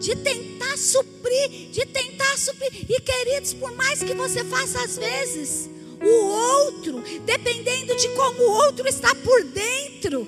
de 0.00 0.16
tentar 0.16 0.76
suprir, 0.76 1.70
de 1.70 1.84
tentar 1.86 2.36
suprir. 2.38 2.86
E 2.88 3.00
queridos, 3.00 3.54
por 3.54 3.72
mais 3.72 4.02
que 4.02 4.14
você 4.14 4.42
faça 4.44 4.82
às 4.82 4.96
vezes, 4.96 5.68
o 6.02 6.26
outro, 6.26 7.02
dependendo 7.24 7.94
de 7.96 8.08
como 8.10 8.42
o 8.42 8.50
outro 8.50 8.88
está 8.88 9.14
por 9.14 9.44
dentro. 9.44 10.26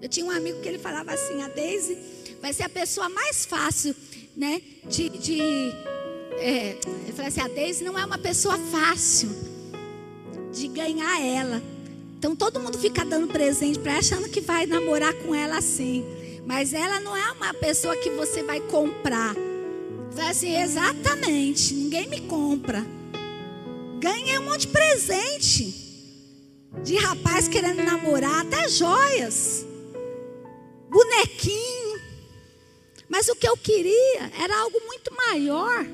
Eu 0.00 0.08
tinha 0.08 0.24
um 0.26 0.30
amigo 0.30 0.60
que 0.60 0.68
ele 0.68 0.78
falava 0.78 1.12
assim: 1.12 1.42
a 1.42 1.48
Daisy 1.48 1.98
vai 2.40 2.52
ser 2.52 2.64
a 2.64 2.68
pessoa 2.68 3.08
mais 3.08 3.44
fácil, 3.44 3.94
né? 4.36 4.60
De. 4.88 5.08
de 5.10 5.40
é, 6.32 6.78
ele 7.02 7.12
falou 7.12 7.28
assim: 7.28 7.40
a 7.40 7.48
Daisy 7.48 7.84
não 7.84 7.98
é 7.98 8.04
uma 8.04 8.18
pessoa 8.18 8.56
fácil 8.58 9.30
de 10.52 10.68
ganhar 10.68 11.20
ela. 11.20 11.62
Então 12.18 12.36
todo 12.36 12.60
mundo 12.60 12.78
fica 12.78 13.04
dando 13.04 13.28
presente 13.28 13.78
para 13.78 13.92
ela, 13.92 14.00
achando 14.00 14.28
que 14.28 14.40
vai 14.40 14.66
namorar 14.66 15.14
com 15.14 15.34
ela 15.34 15.58
assim. 15.58 16.04
Mas 16.46 16.72
ela 16.72 17.00
não 17.00 17.16
é 17.16 17.32
uma 17.32 17.54
pessoa 17.54 17.96
que 17.96 18.10
você 18.10 18.42
vai 18.42 18.60
comprar. 18.60 19.34
Fala 20.14 20.30
assim, 20.30 20.60
exatamente, 20.60 21.72
ninguém 21.72 22.08
me 22.08 22.20
compra. 22.22 22.84
Ganhei 24.00 24.38
um 24.38 24.44
monte 24.44 24.62
de 24.62 24.68
presente. 24.68 25.74
De 26.82 26.96
rapaz 26.96 27.48
querendo 27.48 27.82
namorar, 27.82 28.40
até 28.40 28.68
joias. 28.68 29.64
Bonequinho. 30.88 31.79
Mas 33.10 33.28
o 33.28 33.36
que 33.36 33.46
eu 33.46 33.56
queria 33.56 34.30
era 34.40 34.58
algo 34.62 34.80
muito 34.86 35.14
maior. 35.14 35.84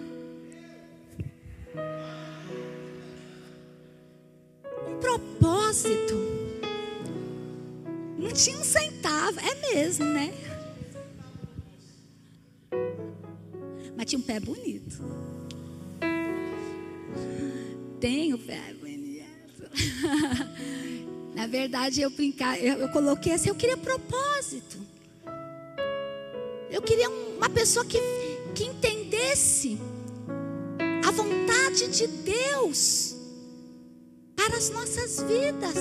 propósito. 5.01 6.15
Não 8.19 8.33
tinha 8.33 8.59
um 8.59 8.65
centavo, 8.65 9.39
é 9.41 9.75
mesmo, 9.75 10.05
né? 10.05 10.33
Mas 13.97 14.07
tinha 14.07 14.19
um 14.19 14.23
pé 14.23 14.41
bonito. 14.41 15.03
Tem 18.01 18.35
o 18.35 18.39
pé 18.39 18.75
bonito. 18.75 19.71
Na 21.35 21.47
verdade, 21.47 22.01
eu 22.01 22.11
brincar, 22.11 22.59
eu, 22.59 22.79
eu 22.79 22.89
coloquei 22.89 23.33
assim, 23.33 23.49
eu 23.49 23.55
queria 23.55 23.77
propósito. 23.77 24.86
Uma 27.47 27.55
pessoa 27.55 27.85
que, 27.85 28.01
que 28.57 28.65
entendesse 28.65 29.79
a 31.07 31.13
vontade 31.13 31.87
de 31.87 32.09
Deus 32.09 33.15
para 34.35 34.57
as 34.57 34.69
nossas 34.71 35.23
vidas. 35.23 35.77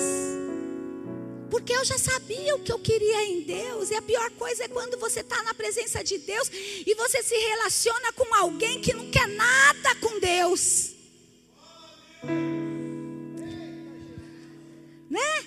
Porque 1.49 1.73
eu 1.73 1.83
já 1.83 1.97
sabia 1.97 2.55
o 2.55 2.59
que 2.59 2.71
eu 2.71 2.77
queria 2.77 3.25
em 3.25 3.41
Deus. 3.41 3.89
E 3.89 3.95
a 3.95 4.01
pior 4.03 4.29
coisa 4.37 4.65
é 4.65 4.67
quando 4.67 4.99
você 4.99 5.21
está 5.21 5.41
na 5.41 5.55
presença 5.55 6.03
de 6.03 6.19
Deus 6.19 6.51
e 6.53 6.93
você 6.93 7.23
se 7.23 7.35
relaciona 7.35 8.13
com 8.13 8.31
alguém 8.35 8.79
que 8.79 8.93
não 8.93 9.09
quer 9.09 9.27
nada 9.27 9.95
com 9.95 10.19
Deus. 10.19 10.91
Né? 15.09 15.45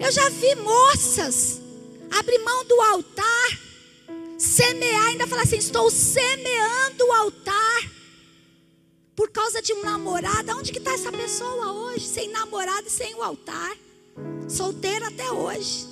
Eu 0.00 0.12
já 0.12 0.28
vi 0.28 0.54
moças 0.54 1.60
abrir 2.08 2.38
mão 2.38 2.64
do 2.66 2.80
altar, 2.82 3.67
semear, 4.58 5.06
ainda 5.06 5.26
falar 5.26 5.42
assim: 5.42 5.58
estou 5.58 5.88
semeando 5.88 7.04
o 7.04 7.12
altar 7.12 7.90
por 9.14 9.30
causa 9.30 9.62
de 9.62 9.72
um 9.72 9.82
namorado. 9.82 10.56
Onde 10.56 10.72
que 10.72 10.78
está 10.78 10.92
essa 10.92 11.12
pessoa 11.12 11.72
hoje? 11.72 12.06
Sem 12.06 12.28
namorado 12.30 12.88
e 12.88 12.90
sem 12.90 13.14
o 13.14 13.22
altar. 13.22 13.76
Solteira 14.48 15.08
até 15.08 15.30
hoje. 15.30 15.86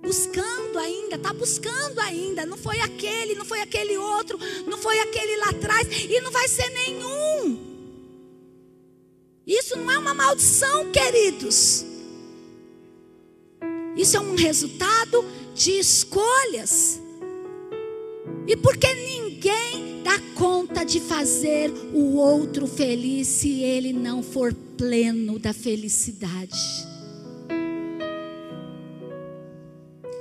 buscando 0.00 0.78
ainda, 0.78 1.16
está 1.16 1.34
buscando 1.34 1.98
ainda. 2.00 2.46
Não 2.46 2.56
foi 2.56 2.80
aquele, 2.80 3.34
não 3.34 3.44
foi 3.44 3.60
aquele 3.60 3.98
outro, 3.98 4.38
não 4.66 4.78
foi 4.78 4.98
aquele 5.00 5.36
lá 5.36 5.50
atrás 5.50 5.86
e 5.90 6.20
não 6.20 6.30
vai 6.30 6.48
ser 6.48 6.70
nenhum. 6.70 7.68
Isso 9.46 9.76
não 9.76 9.90
é 9.90 9.98
uma 9.98 10.14
maldição, 10.14 10.90
queridos. 10.90 11.84
Isso 13.96 14.16
é 14.16 14.20
um 14.20 14.34
resultado 14.34 15.24
de 15.54 15.72
escolhas. 15.78 17.00
E 18.48 18.56
porque 18.56 18.92
ninguém 18.94 20.02
dá 20.02 20.18
conta 20.34 20.82
de 20.82 21.00
fazer 21.00 21.70
o 21.92 22.16
outro 22.16 22.66
feliz 22.66 23.28
se 23.28 23.60
ele 23.60 23.92
não 23.92 24.22
for 24.22 24.54
pleno 24.54 25.38
da 25.38 25.52
felicidade. 25.52 26.58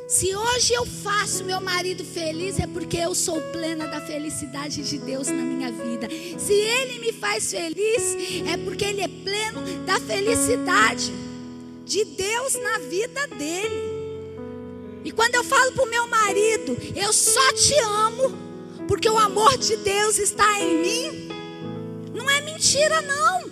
Se 0.09 0.35
hoje 0.35 0.73
eu 0.73 0.85
faço 0.85 1.45
meu 1.45 1.61
marido 1.61 2.03
feliz, 2.03 2.59
é 2.59 2.67
porque 2.67 2.97
eu 2.97 3.15
sou 3.15 3.39
plena 3.53 3.87
da 3.87 4.01
felicidade 4.01 4.81
de 4.81 4.97
Deus 4.97 5.29
na 5.29 5.43
minha 5.43 5.71
vida. 5.71 6.09
Se 6.37 6.53
ele 6.53 6.99
me 6.99 7.13
faz 7.13 7.51
feliz, 7.51 8.17
é 8.51 8.57
porque 8.57 8.83
ele 8.83 9.01
é 9.01 9.07
pleno 9.07 9.61
da 9.85 10.01
felicidade 10.01 11.13
de 11.85 12.03
Deus 12.03 12.55
na 12.55 12.77
vida 12.79 13.27
dele. 13.37 13.86
E 15.07 15.11
quando 15.13 15.35
eu 15.35 15.43
falo 15.45 15.71
para 15.71 15.85
o 15.85 15.89
meu 15.89 16.05
marido, 16.09 16.75
eu 16.93 17.13
só 17.13 17.53
te 17.53 17.73
amo, 17.79 18.37
porque 18.89 19.09
o 19.09 19.17
amor 19.17 19.57
de 19.57 19.77
Deus 19.77 20.19
está 20.19 20.59
em 20.59 20.81
mim, 20.81 21.29
não 22.13 22.29
é 22.29 22.41
mentira, 22.41 22.99
não. 22.99 23.49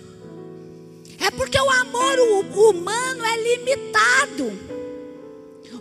É 1.18 1.30
porque 1.30 1.58
o 1.58 1.70
amor 1.70 2.18
humano 2.54 3.24
é 3.24 3.36
limitado. 3.38 4.52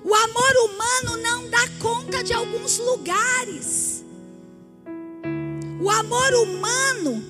O 0.01 0.15
amor 0.15 0.53
humano 0.63 1.21
não 1.21 1.49
dá 1.49 1.67
conta 1.81 2.23
de 2.23 2.31
alguns 2.31 2.77
lugares. 2.77 4.01
O 5.81 5.89
amor 5.89 6.35
humano, 6.35 7.21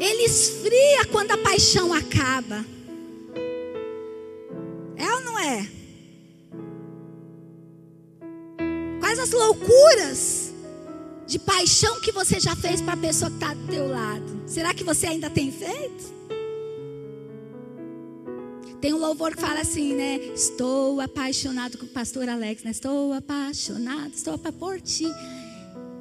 ele 0.00 0.22
esfria 0.22 1.04
quando 1.12 1.32
a 1.32 1.36
paixão 1.36 1.92
acaba. 1.92 2.64
Quais 9.12 9.28
as 9.28 9.30
loucuras 9.30 10.52
de 11.26 11.38
paixão 11.38 12.00
que 12.00 12.10
você 12.10 12.40
já 12.40 12.56
fez 12.56 12.80
para 12.80 12.94
a 12.94 12.96
pessoa 12.96 13.30
que 13.30 13.36
está 13.36 13.52
do 13.52 13.66
teu 13.66 13.86
lado? 13.86 14.42
Será 14.46 14.72
que 14.72 14.82
você 14.82 15.06
ainda 15.06 15.28
tem 15.28 15.52
feito? 15.52 16.04
Tem 18.80 18.94
um 18.94 18.96
louvor 18.96 19.36
que 19.36 19.42
fala 19.42 19.60
assim, 19.60 19.92
né? 19.92 20.16
Estou 20.34 20.98
apaixonado 20.98 21.76
com 21.76 21.84
o 21.84 21.88
pastor 21.90 22.26
Alex, 22.26 22.62
né? 22.62 22.70
Estou 22.70 23.12
apaixonado, 23.12 24.14
estou 24.14 24.38
por 24.38 24.80
ti. 24.80 25.06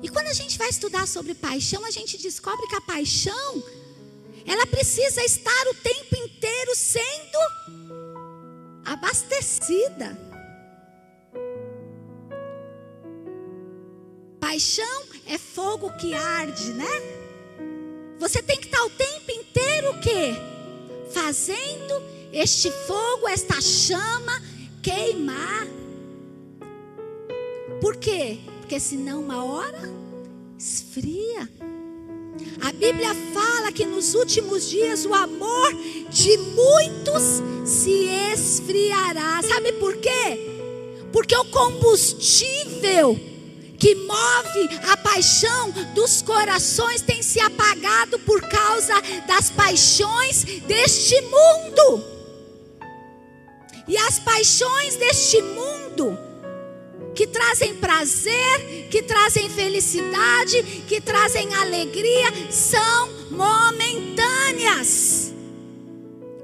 E 0.01 0.07
quando 0.07 0.27
a 0.27 0.33
gente 0.33 0.57
vai 0.57 0.69
estudar 0.69 1.05
sobre 1.05 1.33
paixão, 1.33 1.83
a 1.83 1.91
gente 1.91 2.17
descobre 2.17 2.65
que 2.67 2.75
a 2.75 2.81
paixão, 2.81 3.61
ela 4.45 4.65
precisa 4.65 5.21
estar 5.21 5.67
o 5.67 5.73
tempo 5.83 6.15
inteiro 6.15 6.73
sendo 6.77 7.37
abastecida. 8.85 10.30
Paixão 14.61 15.03
é 15.25 15.39
fogo 15.39 15.89
que 15.97 16.13
arde, 16.13 16.71
né? 16.73 17.01
Você 18.19 18.43
tem 18.43 18.57
que 18.57 18.67
estar 18.67 18.85
o 18.85 18.91
tempo 18.91 19.31
inteiro 19.31 19.89
o 19.89 19.99
quê? 19.99 20.35
Fazendo 21.11 22.03
este 22.31 22.69
fogo, 22.69 23.27
esta 23.27 23.59
chama 23.59 24.39
queimar. 24.83 25.65
Por 27.81 27.95
quê? 27.95 28.37
Porque 28.59 28.79
senão 28.79 29.21
uma 29.21 29.43
hora 29.43 29.91
esfria. 30.59 31.49
A 32.61 32.71
Bíblia 32.71 33.15
fala 33.33 33.71
que 33.71 33.83
nos 33.83 34.13
últimos 34.13 34.69
dias 34.69 35.07
o 35.07 35.15
amor 35.15 35.73
de 36.11 36.37
muitos 36.37 37.41
se 37.65 38.05
esfriará. 38.31 39.41
Sabe 39.41 39.73
por 39.73 39.97
quê? 39.97 40.37
Porque 41.11 41.35
o 41.35 41.45
combustível 41.45 43.30
que 43.81 43.95
move 43.95 44.69
a 44.91 44.95
paixão 44.95 45.71
dos 45.95 46.21
corações 46.21 47.01
tem 47.01 47.23
se 47.23 47.39
apagado 47.39 48.19
por 48.19 48.39
causa 48.47 48.93
das 49.25 49.49
paixões 49.49 50.43
deste 50.67 51.19
mundo. 51.21 52.05
E 53.87 53.97
as 53.97 54.19
paixões 54.19 54.97
deste 54.97 55.41
mundo, 55.41 56.15
que 57.15 57.25
trazem 57.25 57.75
prazer, 57.77 58.87
que 58.91 59.01
trazem 59.01 59.49
felicidade, 59.49 60.61
que 60.87 61.01
trazem 61.01 61.51
alegria, 61.55 62.51
são 62.51 63.09
momentâneas. 63.31 65.33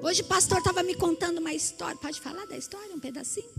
Hoje 0.02 0.24
o 0.24 0.26
pastor 0.26 0.58
estava 0.58 0.82
me 0.82 0.96
contando 0.96 1.38
uma 1.38 1.54
história. 1.54 1.98
Pode 1.98 2.20
falar 2.20 2.48
da 2.48 2.58
história, 2.58 2.96
um 2.96 3.00
pedacinho? 3.00 3.52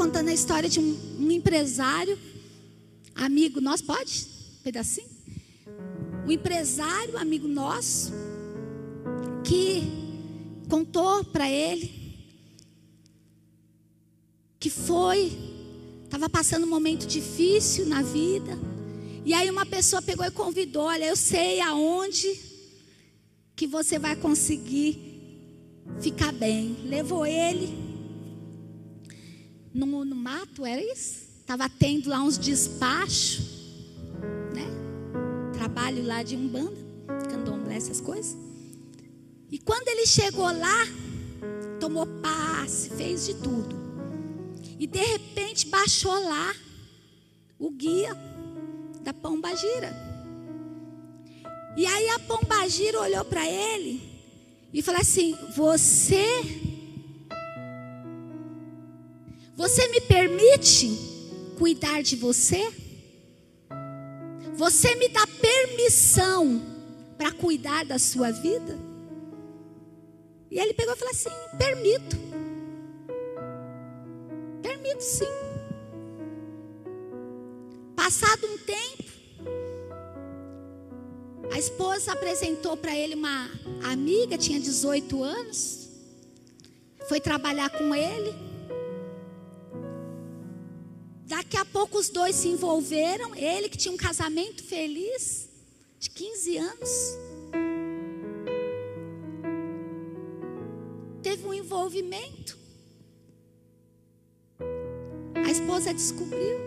Contando 0.00 0.28
a 0.28 0.32
história 0.32 0.66
de 0.66 0.80
um, 0.80 0.98
um 1.18 1.30
empresário, 1.30 2.18
amigo 3.14 3.60
nosso, 3.60 3.84
pode? 3.84 4.26
Um 4.58 4.62
pedacinho? 4.62 5.10
Um 6.26 6.32
empresário, 6.32 7.18
amigo 7.18 7.46
nosso, 7.46 8.10
que 9.44 9.82
contou 10.70 11.22
para 11.22 11.50
ele 11.50 11.92
que 14.58 14.70
foi, 14.70 15.36
estava 16.04 16.30
passando 16.30 16.64
um 16.64 16.70
momento 16.70 17.06
difícil 17.06 17.84
na 17.84 18.00
vida. 18.00 18.58
E 19.22 19.34
aí 19.34 19.50
uma 19.50 19.66
pessoa 19.66 20.00
pegou 20.00 20.24
e 20.24 20.30
convidou, 20.30 20.84
olha, 20.84 21.04
eu 21.04 21.16
sei 21.16 21.60
aonde 21.60 22.40
que 23.54 23.66
você 23.66 23.98
vai 23.98 24.16
conseguir 24.16 24.98
ficar 26.00 26.32
bem. 26.32 26.78
Levou 26.86 27.26
ele 27.26 27.89
no, 29.72 30.04
no 30.04 30.16
mato, 30.16 30.64
era 30.66 30.82
isso? 30.82 31.28
Estava 31.40 31.68
tendo 31.68 32.08
lá 32.08 32.22
uns 32.22 32.38
despachos, 32.38 33.40
né? 34.54 34.66
Trabalho 35.52 36.04
lá 36.06 36.22
de 36.22 36.36
umbanda, 36.36 36.76
candomblé, 37.28 37.76
essas 37.76 38.00
coisas. 38.00 38.36
E 39.50 39.58
quando 39.58 39.88
ele 39.88 40.06
chegou 40.06 40.46
lá, 40.46 40.86
tomou 41.80 42.06
passe, 42.06 42.90
fez 42.90 43.26
de 43.26 43.34
tudo. 43.34 43.76
E 44.78 44.86
de 44.86 45.00
repente 45.00 45.66
baixou 45.66 46.14
lá 46.24 46.54
o 47.58 47.70
guia 47.70 48.16
da 49.02 49.12
Pombagira. 49.12 49.94
E 51.76 51.86
aí 51.86 52.08
a 52.10 52.18
Pombagira 52.20 53.00
olhou 53.00 53.24
para 53.24 53.46
ele 53.46 54.00
e 54.72 54.82
falou 54.82 55.00
assim: 55.00 55.36
Você, 55.56 56.42
você 59.56 59.88
me 59.88 60.00
permite 60.00 60.90
cuidar 61.58 62.02
de 62.02 62.16
você? 62.16 62.72
Você 64.54 64.94
me 64.94 65.08
dá 65.08 65.26
permissão 65.26 66.60
para 67.16 67.32
cuidar 67.32 67.84
da 67.84 67.98
sua 67.98 68.30
vida? 68.30 68.78
E 70.50 70.58
ele 70.58 70.74
pegou 70.74 70.94
e 70.94 70.98
falou 70.98 71.12
assim: 71.12 71.30
permito. 71.56 72.16
Permito 74.62 75.02
sim. 75.02 75.24
Passado 77.94 78.46
um 78.46 78.58
tempo, 78.58 79.04
a 81.52 81.58
esposa 81.58 82.12
apresentou 82.12 82.76
para 82.76 82.96
ele 82.96 83.14
uma 83.14 83.48
amiga, 83.84 84.36
tinha 84.36 84.58
18 84.58 85.22
anos, 85.22 85.88
foi 87.08 87.20
trabalhar 87.20 87.70
com 87.70 87.94
ele. 87.94 88.49
Pouco 91.80 91.98
os 91.98 92.10
dois 92.10 92.36
se 92.36 92.46
envolveram, 92.48 93.34
ele 93.34 93.66
que 93.66 93.78
tinha 93.78 93.94
um 93.94 93.96
casamento 93.96 94.62
feliz, 94.62 95.48
de 95.98 96.10
15 96.10 96.56
anos. 96.58 96.90
teve 101.22 101.46
um 101.46 101.54
envolvimento. 101.54 102.58
A 105.46 105.50
esposa 105.50 105.94
descobriu. 105.94 106.58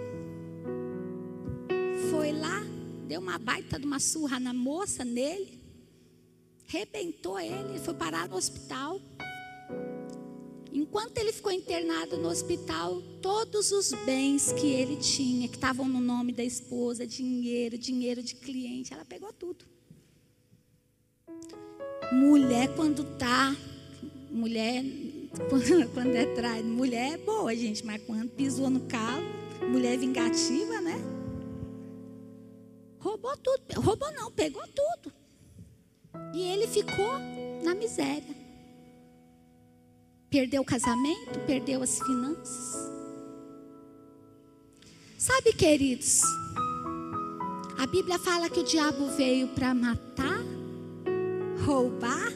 Foi 2.09 2.31
lá, 2.31 2.61
deu 3.07 3.19
uma 3.19 3.37
baita 3.37 3.77
de 3.77 3.85
uma 3.85 3.99
surra 3.99 4.39
na 4.39 4.53
moça, 4.53 5.03
nele. 5.03 5.59
Rebentou 6.65 7.39
ele, 7.39 7.79
foi 7.79 7.93
parar 7.93 8.27
no 8.29 8.35
hospital. 8.35 8.99
Enquanto 10.93 11.17
ele 11.17 11.33
ficou 11.33 11.51
internado 11.51 12.17
no 12.17 12.29
hospital, 12.29 13.01
todos 13.19 13.71
os 13.71 13.93
bens 14.05 14.53
que 14.53 14.67
ele 14.67 14.95
tinha, 14.97 15.47
que 15.47 15.55
estavam 15.55 15.87
no 15.87 15.99
nome 15.99 16.31
da 16.31 16.43
esposa, 16.43 17.07
dinheiro, 17.07 17.79
dinheiro 17.79 18.21
de 18.21 18.35
cliente, 18.35 18.93
ela 18.93 19.03
pegou 19.03 19.33
tudo. 19.33 19.65
Mulher, 22.11 22.75
quando 22.75 23.01
está 23.01 23.55
mulher, 24.29 24.83
quando 25.95 26.15
é 26.15 26.27
tra... 26.35 26.61
mulher 26.61 27.13
é 27.13 27.17
boa, 27.17 27.55
gente, 27.55 27.83
mas 27.83 27.99
quando 28.03 28.29
pisou 28.29 28.69
no 28.69 28.81
calo, 28.81 29.25
mulher 29.71 29.97
vingativa, 29.97 30.79
né? 30.79 31.01
Roubou 32.99 33.35
tudo. 33.37 33.81
Roubou 33.81 34.11
não, 34.11 34.31
pegou 34.31 34.63
tudo. 34.67 35.11
E 36.35 36.43
ele 36.43 36.67
ficou 36.67 37.17
na 37.63 37.73
miséria. 37.73 38.42
Perdeu 40.33 40.63
o 40.63 40.65
casamento, 40.65 41.39
perdeu 41.45 41.83
as 41.83 41.99
finanças. 41.99 42.89
Sabe, 45.15 45.53
queridos, 45.53 46.23
a 47.77 47.85
Bíblia 47.85 48.17
fala 48.17 48.49
que 48.49 48.61
o 48.61 48.63
diabo 48.63 49.09
veio 49.15 49.49
para 49.49 49.75
matar, 49.75 50.43
roubar 51.63 52.33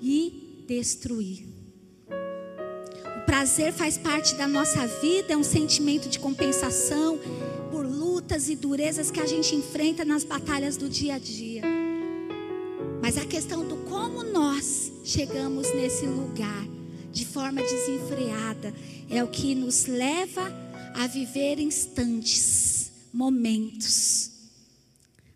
e 0.00 0.62
destruir. 0.68 1.48
O 3.16 3.26
prazer 3.26 3.72
faz 3.72 3.98
parte 3.98 4.36
da 4.36 4.46
nossa 4.46 4.86
vida, 4.86 5.32
é 5.32 5.36
um 5.36 5.42
sentimento 5.42 6.08
de 6.08 6.20
compensação 6.20 7.18
por 7.72 7.84
lutas 7.84 8.48
e 8.48 8.54
durezas 8.54 9.10
que 9.10 9.18
a 9.18 9.26
gente 9.26 9.52
enfrenta 9.56 10.04
nas 10.04 10.22
batalhas 10.22 10.76
do 10.76 10.88
dia 10.88 11.16
a 11.16 11.18
dia. 11.18 11.62
Mas 13.02 13.18
a 13.18 13.24
questão 13.24 13.66
do 13.66 13.78
como 13.78 14.22
nós 14.22 14.92
chegamos 15.02 15.74
nesse 15.74 16.06
lugar 16.06 16.75
de 17.16 17.24
forma 17.24 17.62
desenfreada 17.62 18.74
é 19.08 19.24
o 19.24 19.28
que 19.28 19.54
nos 19.54 19.86
leva 19.86 20.52
a 20.94 21.06
viver 21.06 21.58
instantes, 21.58 22.92
momentos. 23.10 24.32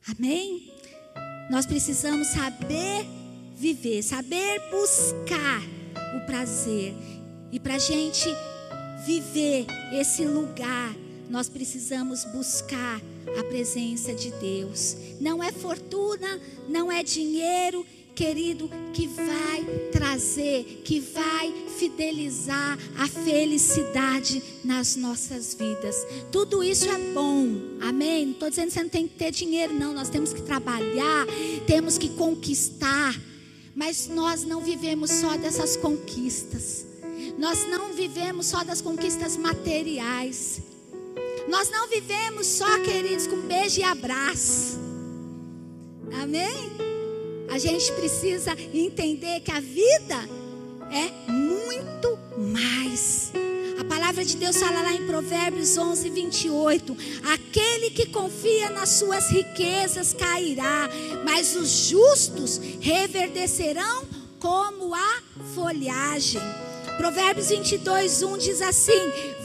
Amém? 0.07 0.74
Nós 1.51 1.64
precisamos 1.64 2.26
saber 2.28 3.07
viver, 3.57 4.03
saber 4.03 4.61
buscar 4.70 5.62
o 6.18 6.26
prazer. 6.26 6.95
E 7.51 7.59
para 7.59 7.76
a 7.76 7.78
gente 7.78 8.28
viver 9.07 9.64
esse 9.91 10.26
lugar, 10.26 10.95
nós 11.31 11.49
precisamos 11.49 12.26
buscar 12.26 13.01
a 13.39 13.45
presença 13.45 14.14
de 14.14 14.31
Deus. 14.33 14.97
Não 15.18 15.43
é 15.43 15.51
fortuna, 15.51 16.39
não 16.68 16.93
é 16.93 17.03
dinheiro, 17.03 17.87
querido, 18.21 18.71
que 18.93 19.07
vai 19.07 19.64
trazer, 19.91 20.83
que 20.85 21.01
vai 21.01 21.55
fidelizar 21.79 22.79
a 22.99 23.09
felicidade 23.09 24.43
nas 24.62 24.95
nossas 24.95 25.55
vidas. 25.55 26.07
Tudo 26.31 26.62
isso 26.62 26.85
é 26.85 26.99
bom, 27.14 27.49
amém? 27.81 28.27
Não 28.27 28.33
estou 28.35 28.51
dizendo 28.51 28.66
que 28.66 28.75
você 28.75 28.83
não 28.83 28.91
tem 28.91 29.09
que 29.09 29.14
ter 29.14 29.31
dinheiro, 29.31 29.73
não. 29.73 29.95
Nós 29.95 30.11
temos 30.11 30.35
que 30.35 30.43
trabalhar, 30.43 31.27
temos 31.66 31.97
que 31.97 32.11
conquistar. 32.11 33.18
Mas 33.75 34.07
nós 34.09 34.45
não 34.45 34.61
vivemos 34.61 35.11
só 35.11 35.39
dessas 35.39 35.79
conquistas. 35.79 36.85
Nós 37.39 37.66
não 37.71 37.95
vivemos 37.95 38.49
só 38.49 38.62
das 38.62 38.83
conquistas 38.83 39.39
materiais. 39.39 40.61
Nós 41.49 41.71
não 41.71 41.89
vivemos 41.89 42.47
só, 42.47 42.81
queridos, 42.81 43.27
com 43.27 43.41
beijo 43.47 43.81
e 43.81 43.83
abraço. 43.83 44.79
Amém? 46.21 46.89
A 47.51 47.59
gente 47.59 47.92
precisa 47.92 48.57
entender 48.72 49.40
que 49.40 49.51
a 49.51 49.61
vida 49.61 50.16
é 50.92 51.30
muito 51.30 52.18
mais. 52.38 53.32
A 53.78 53.84
palavra 53.84 54.24
de 54.24 54.36
Deus 54.36 54.57
fala 54.57 54.82
lá 54.82 54.92
em 54.92 55.07
Provérbios 55.07 55.76
11, 55.76 56.11
28. 56.11 56.96
Aquele 57.32 57.90
que 57.90 58.07
confia 58.07 58.70
nas 58.70 58.90
suas 58.90 59.30
riquezas 59.30 60.14
cairá, 60.14 60.88
mas 61.24 61.57
os 61.57 61.88
justos 61.88 62.61
reverdecerão 62.80 64.05
como 64.38 64.94
a 64.94 65.22
folhagem. 65.55 66.40
Provérbios 66.98 67.48
22, 67.48 68.22
1 68.22 68.38
diz 68.38 68.62
assim: 68.62 68.92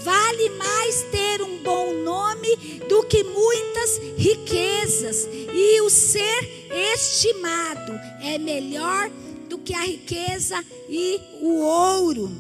Vale 0.06 0.50
mais 0.52 1.02
ter 1.12 1.42
um 1.42 1.64
bom 1.64 1.92
nome 1.92 2.56
do 2.88 3.02
que 3.06 3.24
muitas 3.24 3.98
riquezas, 4.16 5.28
e 5.52 5.82
o 5.82 5.90
ser 5.90 6.70
estimado 6.94 7.92
é 8.22 8.38
melhor 8.38 9.10
do 9.50 9.58
que 9.58 9.74
a 9.74 9.82
riqueza 9.82 10.64
e 10.88 11.20
o 11.42 11.60
ouro. 11.60 12.32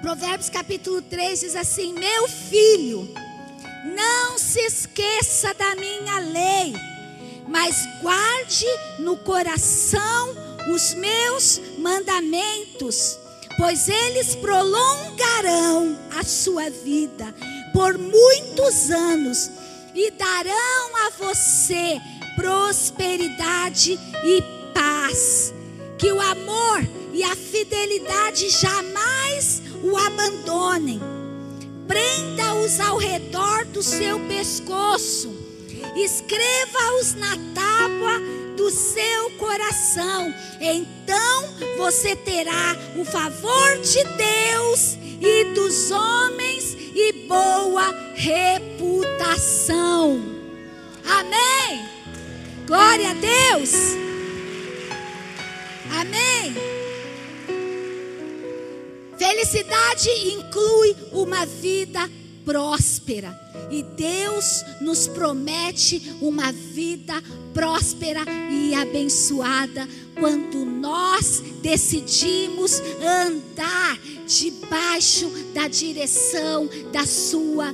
Provérbios 0.00 0.48
capítulo 0.48 1.02
3 1.02 1.40
diz 1.40 1.56
assim: 1.56 1.92
Meu 1.92 2.28
filho, 2.28 3.12
não 3.96 4.38
se 4.38 4.60
esqueça 4.60 5.52
da 5.54 5.74
minha 5.74 6.20
lei, 6.20 6.72
mas 7.48 7.74
guarde 8.00 8.66
no 9.00 9.16
coração 9.16 10.36
os 10.72 10.94
meus 10.94 11.60
mandamentos 11.78 13.23
pois 13.56 13.88
eles 13.88 14.34
prolongarão 14.34 15.98
a 16.18 16.24
sua 16.24 16.70
vida 16.70 17.34
por 17.72 17.98
muitos 17.98 18.90
anos 18.90 19.50
e 19.94 20.10
darão 20.12 20.96
a 21.06 21.10
você 21.18 22.00
prosperidade 22.36 23.98
e 24.24 24.42
paz. 24.72 25.52
Que 25.98 26.10
o 26.12 26.20
amor 26.20 26.86
e 27.12 27.22
a 27.22 27.34
fidelidade 27.36 28.50
jamais 28.50 29.62
o 29.82 29.96
abandonem. 29.96 31.00
Prenda-os 31.86 32.80
ao 32.80 32.98
redor 32.98 33.64
do 33.66 33.82
seu 33.82 34.18
pescoço. 34.26 35.32
Escreva-os 35.96 37.14
na 37.14 37.36
tábua 37.54 38.33
do 38.56 38.70
seu 38.70 39.30
coração. 39.32 40.34
Então 40.60 41.54
você 41.76 42.16
terá 42.16 42.76
o 42.96 43.04
favor 43.04 43.78
de 43.80 44.02
Deus 44.04 44.98
e 45.20 45.44
dos 45.54 45.90
homens 45.90 46.76
e 46.94 47.26
boa 47.26 47.94
reputação. 48.14 49.74
Amém. 51.04 51.84
Glória 52.66 53.10
a 53.10 53.14
Deus. 53.14 53.72
Amém. 56.00 56.54
Felicidade 59.18 60.10
inclui 60.28 60.96
uma 61.12 61.44
vida 61.46 62.10
próspera. 62.44 63.38
E 63.70 63.82
Deus 63.82 64.64
nos 64.80 65.06
promete 65.08 66.14
uma 66.20 66.52
vida 66.52 67.14
próspera 67.52 68.20
e 68.50 68.74
abençoada 68.74 69.88
quando 70.18 70.64
nós 70.64 71.42
decidimos 71.62 72.80
andar 73.00 73.98
debaixo 74.26 75.28
da 75.52 75.68
direção 75.68 76.68
da 76.92 77.06
Sua 77.06 77.72